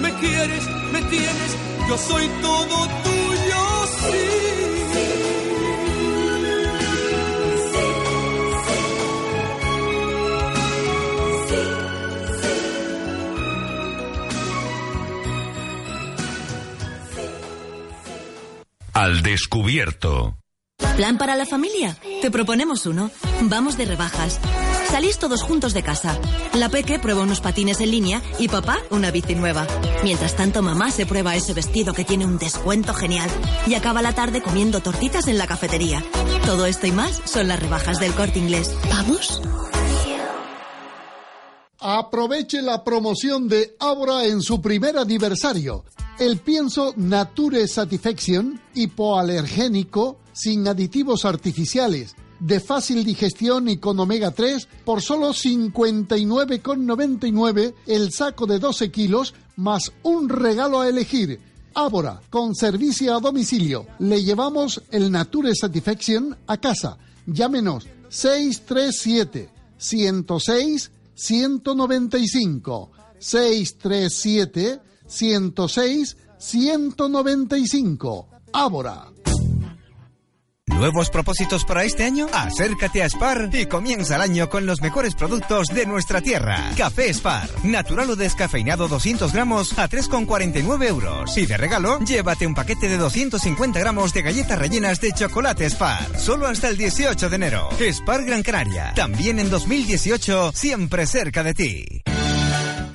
[0.02, 1.52] me quieres, me tienes,
[1.88, 4.50] yo soy todo tuyo, sí.
[18.94, 20.39] Al descubierto.
[21.00, 21.98] ¿Plan para la familia?
[22.22, 23.10] Te proponemos uno.
[23.44, 24.38] Vamos de rebajas.
[24.92, 26.20] Salís todos juntos de casa.
[26.56, 29.66] La peque prueba unos patines en línea y papá una bici nueva.
[30.04, 33.30] Mientras tanto, mamá se prueba ese vestido que tiene un descuento genial
[33.66, 36.04] y acaba la tarde comiendo tortitas en la cafetería.
[36.46, 38.76] Todo esto y más son las rebajas del corte inglés.
[38.90, 39.42] ¿Vamos?
[41.80, 45.86] Aproveche la promoción de Abra en su primer aniversario.
[46.20, 54.68] El pienso Nature Satisfaction, hipoalergénico, sin aditivos artificiales, de fácil digestión y con omega 3
[54.86, 61.40] por solo 59,99 el saco de 12 kilos más un regalo a elegir.
[61.74, 63.88] Ábora, con servicio a domicilio.
[64.00, 66.98] Le llevamos el Nature Satisfaction a casa.
[67.26, 79.08] Llámenos 637 106 195 637 106 195 Ábora.
[80.70, 82.28] ¿Nuevos propósitos para este año?
[82.32, 86.72] Acércate a Spar y comienza el año con los mejores productos de nuestra tierra.
[86.78, 91.38] Café Spar, natural o descafeinado 200 gramos a 3,49 euros.
[91.38, 96.18] Y de regalo, llévate un paquete de 250 gramos de galletas rellenas de chocolate Spar.
[96.18, 97.70] Solo hasta el 18 de enero.
[97.80, 102.04] Spar Gran Canaria, también en 2018, siempre cerca de ti.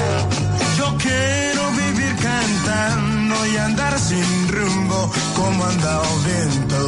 [0.78, 6.78] Yo quiero vivir cantando y andar sin rumbo como anda el viento.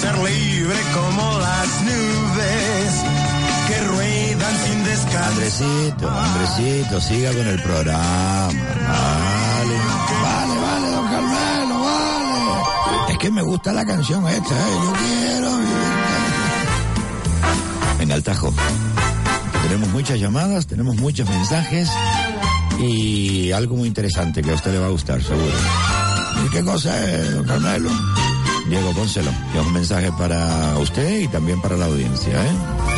[0.00, 2.88] Ser libre como las nubes
[3.68, 5.26] que ruedan sin descanso.
[5.26, 8.48] Andresito, Andresito, siga con el programa.
[8.48, 9.76] Vale,
[13.26, 14.72] que me gusta la canción esta, ¿eh?
[14.84, 15.72] Yo quiero vivir.
[17.98, 18.54] En el Tajo.
[19.64, 21.90] Tenemos muchas llamadas, tenemos muchos mensajes
[22.78, 25.56] y algo muy interesante que a usted le va a gustar, seguro.
[26.46, 27.90] ¿Y qué cosa es, don Carmelo?
[28.68, 29.32] Diego, pónselo.
[29.52, 32.95] Que es un mensaje para usted y también para la audiencia, ¿eh?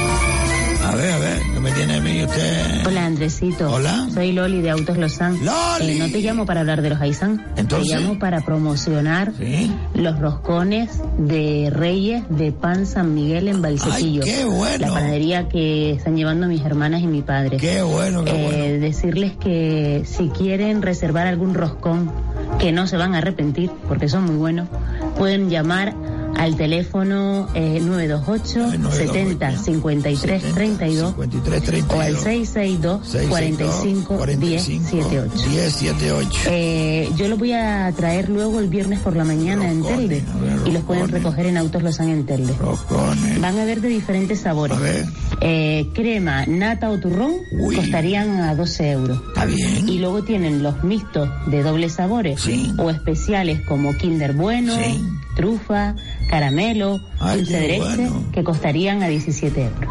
[0.84, 2.86] A ver, a ver, ¿qué me tiene a mí usted?
[2.86, 3.70] Hola Andresito.
[3.72, 4.08] Hola.
[4.14, 5.36] Soy Loli de Autos Lozán.
[5.44, 5.92] ¡Loli!
[5.92, 7.44] Eh, no te llamo para hablar de los Aizán.
[7.56, 7.92] Entonces.
[7.92, 9.32] Te llamo para promocionar
[9.94, 14.22] los roscones de Reyes de Pan San Miguel en Valsequillo.
[14.24, 14.78] ¡Ay, qué bueno!
[14.86, 17.58] La panadería que están llevando mis hermanas y mi padre.
[17.58, 22.10] ¡Qué bueno, qué Eh, Decirles que si quieren reservar algún roscón,
[22.58, 24.68] que no se van a arrepentir porque son muy buenos,
[25.18, 25.94] pueden llamar
[26.36, 31.14] al teléfono eh, 928 70 53 32
[31.88, 35.34] o al 662 45 10 78.
[35.50, 36.40] 1078.
[36.46, 40.22] Eh, yo los voy a traer luego el viernes por la mañana en Telde
[40.66, 42.54] y los pueden recoger en Autos Lozán en Telde.
[43.40, 44.78] Van a ver de diferentes sabores.
[45.40, 47.32] Eh, crema, nata o turrón
[47.74, 49.20] costarían a 12 euros.
[49.86, 52.42] Y luego tienen los mixtos de doble sabores
[52.78, 54.74] o especiales como Kinder Bueno,
[55.38, 55.94] trufa,
[56.28, 57.80] caramelo, Ay, dulce qué de leche,
[58.10, 58.24] bueno.
[58.32, 59.90] que costarían a 17 euros.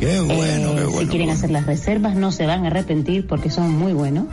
[0.00, 1.10] Qué bueno, Eh, qué Si bueno.
[1.10, 4.24] quieren hacer las reservas no se van a arrepentir porque son muy buenos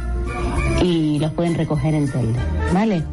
[0.82, 2.40] y los pueden recoger en Telde.
[2.74, 3.04] ¿Vale?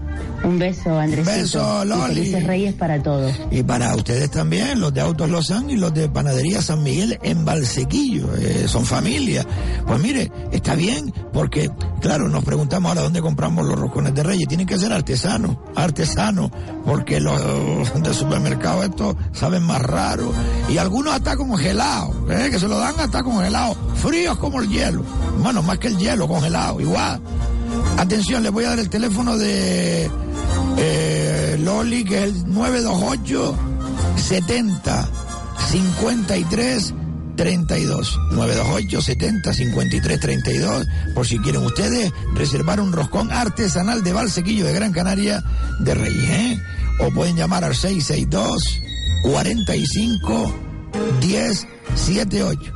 [0.45, 1.31] Un beso, Andresito.
[1.31, 2.15] beso, y Loli.
[2.15, 3.33] felices Reyes para todos.
[3.51, 7.45] Y para ustedes también, los de Autos Lozán y los de Panadería San Miguel en
[7.45, 9.45] Valsequillo, eh, son familia.
[9.87, 14.47] Pues mire, está bien, porque, claro, nos preguntamos ahora dónde compramos los roscones de Reyes.
[14.47, 16.51] Tienen que ser artesanos, artesanos,
[16.85, 17.41] porque los
[18.03, 20.33] de supermercado estos saben más raro.
[20.69, 22.49] Y algunos hasta congelados, ¿eh?
[22.51, 25.03] que se lo dan hasta congelados, fríos como el hielo.
[25.43, 27.21] Bueno, más que el hielo, congelado, igual.
[27.97, 30.11] Atención, les voy a dar el teléfono de
[30.79, 33.57] eh, Loli, que es el 928
[34.17, 35.09] 70
[35.71, 36.95] 53
[37.37, 38.19] 32.
[38.33, 40.87] 928 70 53 32.
[41.15, 45.43] Por si quieren ustedes reservar un roscón artesanal de Valsequillo de Gran Canaria
[45.81, 46.31] de Reyes.
[46.31, 46.63] ¿eh?
[47.01, 48.63] O pueden llamar al 662
[49.23, 50.55] 45
[51.21, 52.76] 10 78.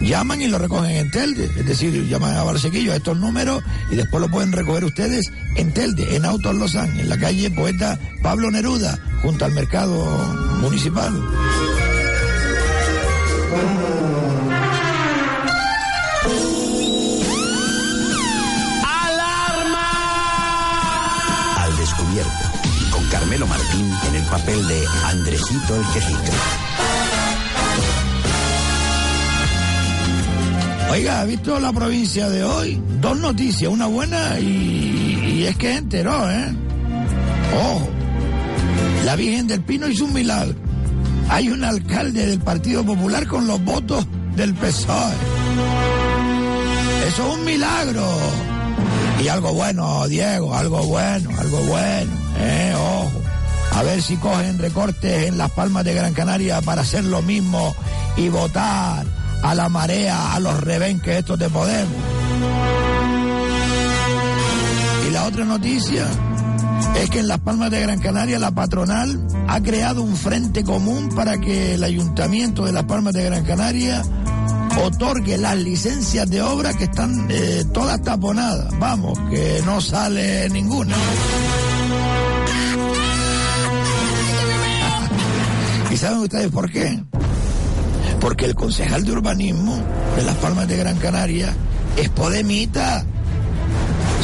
[0.00, 3.96] Llaman y lo recogen en Telde, es decir, llaman a Barsequillo a estos números y
[3.96, 8.50] después lo pueden recoger ustedes en Telde, en Autos Lozán, en la calle Poeta Pablo
[8.50, 10.04] Neruda, junto al mercado
[10.60, 11.12] municipal.
[21.56, 22.30] Al descubierto.
[22.90, 26.69] Con Carmelo Martín en el papel de Andresito el Quejica.
[30.90, 32.82] Oiga, ¿ha visto la provincia de hoy?
[33.00, 36.52] Dos noticias, una buena y, es que enteró, ¿eh?
[37.56, 37.88] Ojo,
[39.04, 40.56] la Virgen del Pino hizo un milagro.
[41.28, 45.14] hay un alcalde del Partido Popular con los votos del PSOE.
[47.06, 48.04] Eso es un milagro.
[49.22, 52.10] Y algo bueno, Diego, algo bueno, algo bueno,
[52.40, 53.12] eh, ojo.
[53.78, 57.76] A ver si cogen recortes en las palmas de Gran Canaria para hacer lo mismo
[58.16, 61.94] y votar a la marea, a los rebenques estos de Podemos.
[65.08, 66.06] Y la otra noticia
[66.96, 71.10] es que en las Palmas de Gran Canaria la patronal ha creado un frente común
[71.14, 74.02] para que el ayuntamiento de las Palmas de Gran Canaria
[74.84, 78.78] otorgue las licencias de obra que están eh, todas taponadas.
[78.78, 80.96] Vamos, que no sale ninguna.
[85.90, 87.02] ¿Y saben ustedes por qué?
[88.20, 89.78] Porque el concejal de urbanismo
[90.16, 91.54] de las Palmas de Gran Canaria
[91.96, 93.04] es Podemita.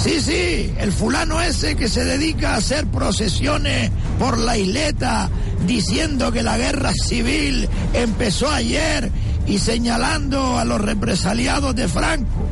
[0.03, 5.31] Sí, sí, el fulano ese que se dedica a hacer procesiones por la isleta
[5.67, 9.11] diciendo que la guerra civil empezó ayer
[9.47, 12.47] y señalando a los represaliados de Franco.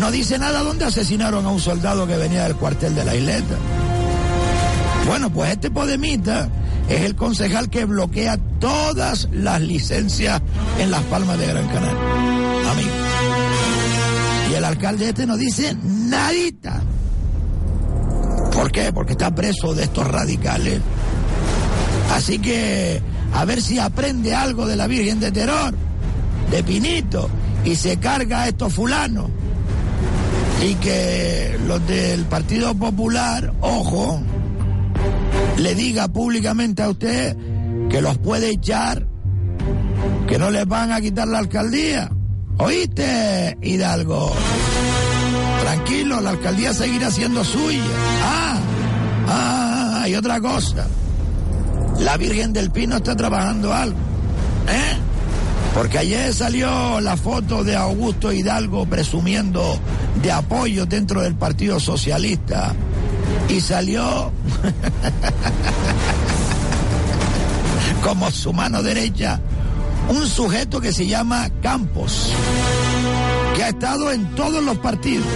[0.00, 3.56] No dice nada dónde asesinaron a un soldado que venía del cuartel de la isleta.
[5.06, 6.48] Bueno, pues este Podemita
[6.88, 10.42] es el concejal que bloquea todas las licencias
[10.78, 12.70] en las palmas de Gran Canaria.
[12.70, 12.90] Amigo.
[14.50, 16.82] Y el alcalde este no dice nadita.
[18.52, 18.92] ¿Por qué?
[18.92, 20.80] Porque está preso de estos radicales.
[22.12, 23.00] Así que
[23.34, 25.74] a ver si aprende algo de la Virgen de Terror,
[26.50, 27.30] de Pinito,
[27.64, 29.30] y se carga a estos fulanos.
[30.62, 34.20] Y que los del Partido Popular, ojo,
[35.58, 37.36] le diga públicamente a usted
[37.88, 39.06] que los puede echar,
[40.26, 42.10] que no les van a quitar la alcaldía.
[42.58, 44.32] ¿Oíste, Hidalgo?
[45.62, 47.82] Tranquilo, la alcaldía seguirá siendo suya.
[48.22, 48.58] Ah,
[49.28, 50.86] ah, y otra cosa.
[52.00, 53.98] La Virgen del Pino está trabajando algo.
[54.68, 54.96] ¿Eh?
[55.74, 59.78] Porque ayer salió la foto de Augusto Hidalgo presumiendo
[60.22, 62.74] de apoyo dentro del Partido Socialista.
[63.48, 64.32] Y salió
[68.02, 69.40] como su mano derecha
[70.08, 72.32] un sujeto que se llama Campos,
[73.54, 75.26] que ha estado en todos los partidos,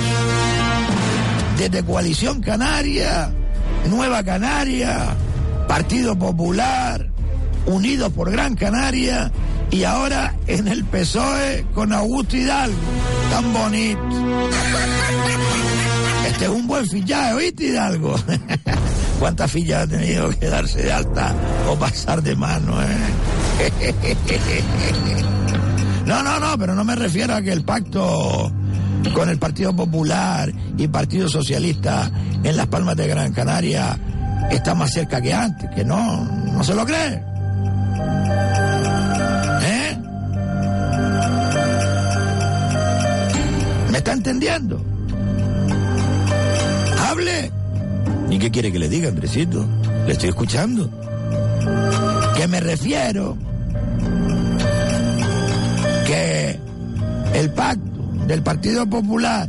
[1.56, 3.30] desde Coalición Canaria,
[3.88, 5.14] Nueva Canaria,
[5.68, 7.08] Partido Popular,
[7.66, 9.30] Unidos por Gran Canaria
[9.70, 12.76] y ahora en el PSOE con Augusto Hidalgo.
[13.30, 14.00] Tan bonito.
[16.26, 18.16] Este es un buen fichaje, ¿oíste Hidalgo?
[19.18, 21.34] ¿Cuántas fichas ha tenido que darse de alta
[21.68, 22.86] o pasar de mano, eh?
[26.06, 28.52] No, no, no, pero no me refiero a que el pacto
[29.12, 32.10] con el Partido Popular y Partido Socialista
[32.42, 33.98] en las Palmas de Gran Canaria
[34.50, 37.22] está más cerca que antes, que no, no se lo cree.
[39.62, 39.98] ¿Eh?
[43.90, 44.95] ¿Me está entendiendo?
[48.30, 49.66] ¿Y qué quiere que le diga, Andresito?
[50.06, 50.90] Le estoy escuchando.
[52.36, 53.36] Que me refiero
[56.06, 56.58] que
[57.34, 59.48] el pacto del Partido Popular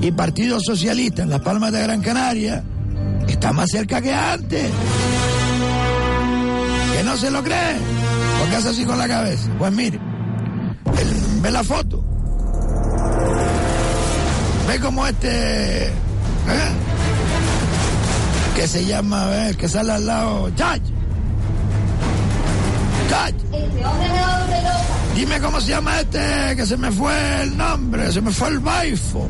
[0.00, 2.62] y Partido Socialista en las Palmas de Gran Canaria
[3.26, 4.70] está más cerca que antes.
[6.96, 7.76] Que no se lo cree.
[8.40, 9.48] Porque hace así con la cabeza.
[9.58, 9.98] Pues mire,
[11.40, 12.04] ve la foto.
[14.68, 15.86] Ve como este.
[15.86, 15.90] ¿eh?
[18.56, 20.50] Que se llama, a ver, que sale al lado.
[20.56, 20.80] ¡Chay!
[23.10, 23.34] ¡Chay!
[25.14, 28.58] Dime cómo se llama este, que se me fue el nombre, se me fue el
[28.60, 29.28] baifo.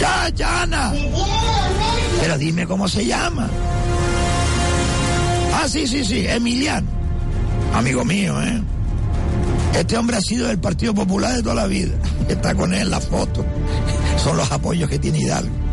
[0.00, 0.92] Ya, ya, Ana.
[2.20, 3.48] Pero dime cómo se llama.
[5.54, 6.88] Ah, sí, sí, sí, Emiliano.
[7.72, 8.60] Amigo mío, ¿eh?
[9.76, 11.94] Este hombre ha sido del Partido Popular de toda la vida.
[12.28, 13.44] Está con él en la foto.
[14.16, 15.63] Son los apoyos que tiene Hidalgo.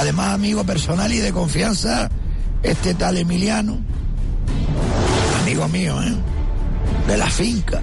[0.00, 2.08] Además, amigo personal y de confianza,
[2.62, 3.78] este tal Emiliano.
[5.42, 6.14] Amigo mío, ¿eh?
[7.06, 7.82] De la finca.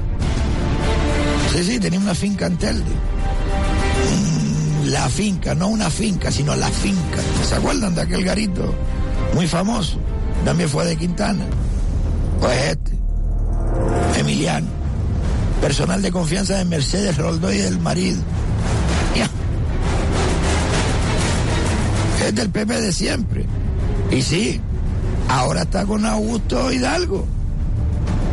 [1.53, 2.91] Sí, sí, tenía una finca en Telde.
[4.09, 7.19] Mm, la finca, no una finca, sino la finca.
[7.47, 8.73] ¿Se acuerdan de aquel garito
[9.35, 9.99] muy famoso?
[10.43, 11.45] También fue de Quintana.
[12.39, 12.97] Pues este,
[14.19, 14.65] Emiliano,
[15.61, 18.23] personal de confianza de Mercedes Roldó y del marido.
[22.27, 23.45] Es del PP de siempre.
[24.11, 24.59] Y sí,
[25.29, 27.25] ahora está con Augusto Hidalgo.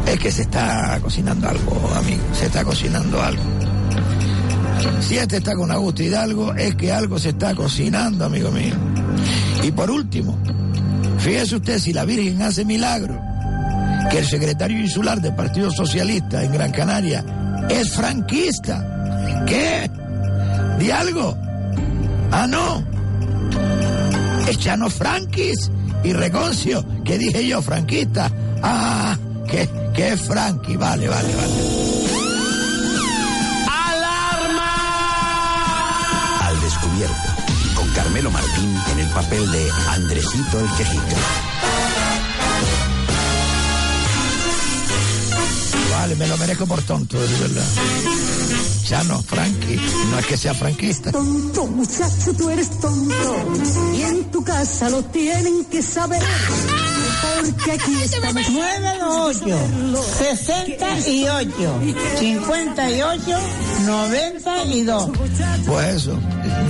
[0.04, 2.22] Es que se está cocinando algo, amigo.
[2.32, 3.42] Se está cocinando algo.
[5.00, 8.74] Si este está con Augusto Hidalgo, es que algo se está cocinando, amigo mío.
[9.62, 10.36] Y por último,
[11.18, 13.16] fíjese usted si la Virgen hace milagro,
[14.10, 17.24] que el secretario insular del Partido Socialista en Gran Canaria
[17.70, 19.44] es franquista.
[19.46, 19.88] ¿Qué?
[20.80, 21.38] ¿Di algo?
[22.32, 22.93] Ah, no.
[24.46, 25.70] Echano Franquis
[26.02, 28.30] y Reconcio, que dije yo, franquista.
[28.62, 29.16] Ah,
[29.48, 31.52] que, que es Franqui, vale, vale, vale.
[36.40, 37.28] Al descubierto,
[37.74, 41.16] con Carmelo Martín en el papel de Andresito el Quejica.
[45.90, 47.66] Vale, me lo merezco por tonto, de verdad.
[48.89, 49.81] Ya no, Frankie,
[50.11, 51.11] no es que sea franquista.
[51.11, 53.15] Tonto, muchacho, tú eres tonto.
[53.97, 56.23] Y en tu casa lo tienen que saber.
[57.40, 58.35] Porque aquí estamos.
[58.51, 61.81] 98, 68,
[62.19, 63.39] 58,
[63.86, 65.11] 92.
[65.66, 66.19] Pues eso,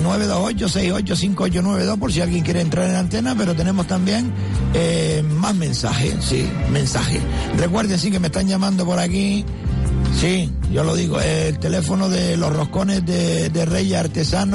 [0.04, 4.32] 928-685892 por si alguien quiere entrar en la antena, pero tenemos también
[4.72, 7.20] eh, más mensajes, sí, mensajes.
[7.56, 9.44] Recuerden, sí, que me están llamando por aquí.
[10.16, 14.52] Sí, yo lo digo, el teléfono de los roscones de, de Reyes Artesanos.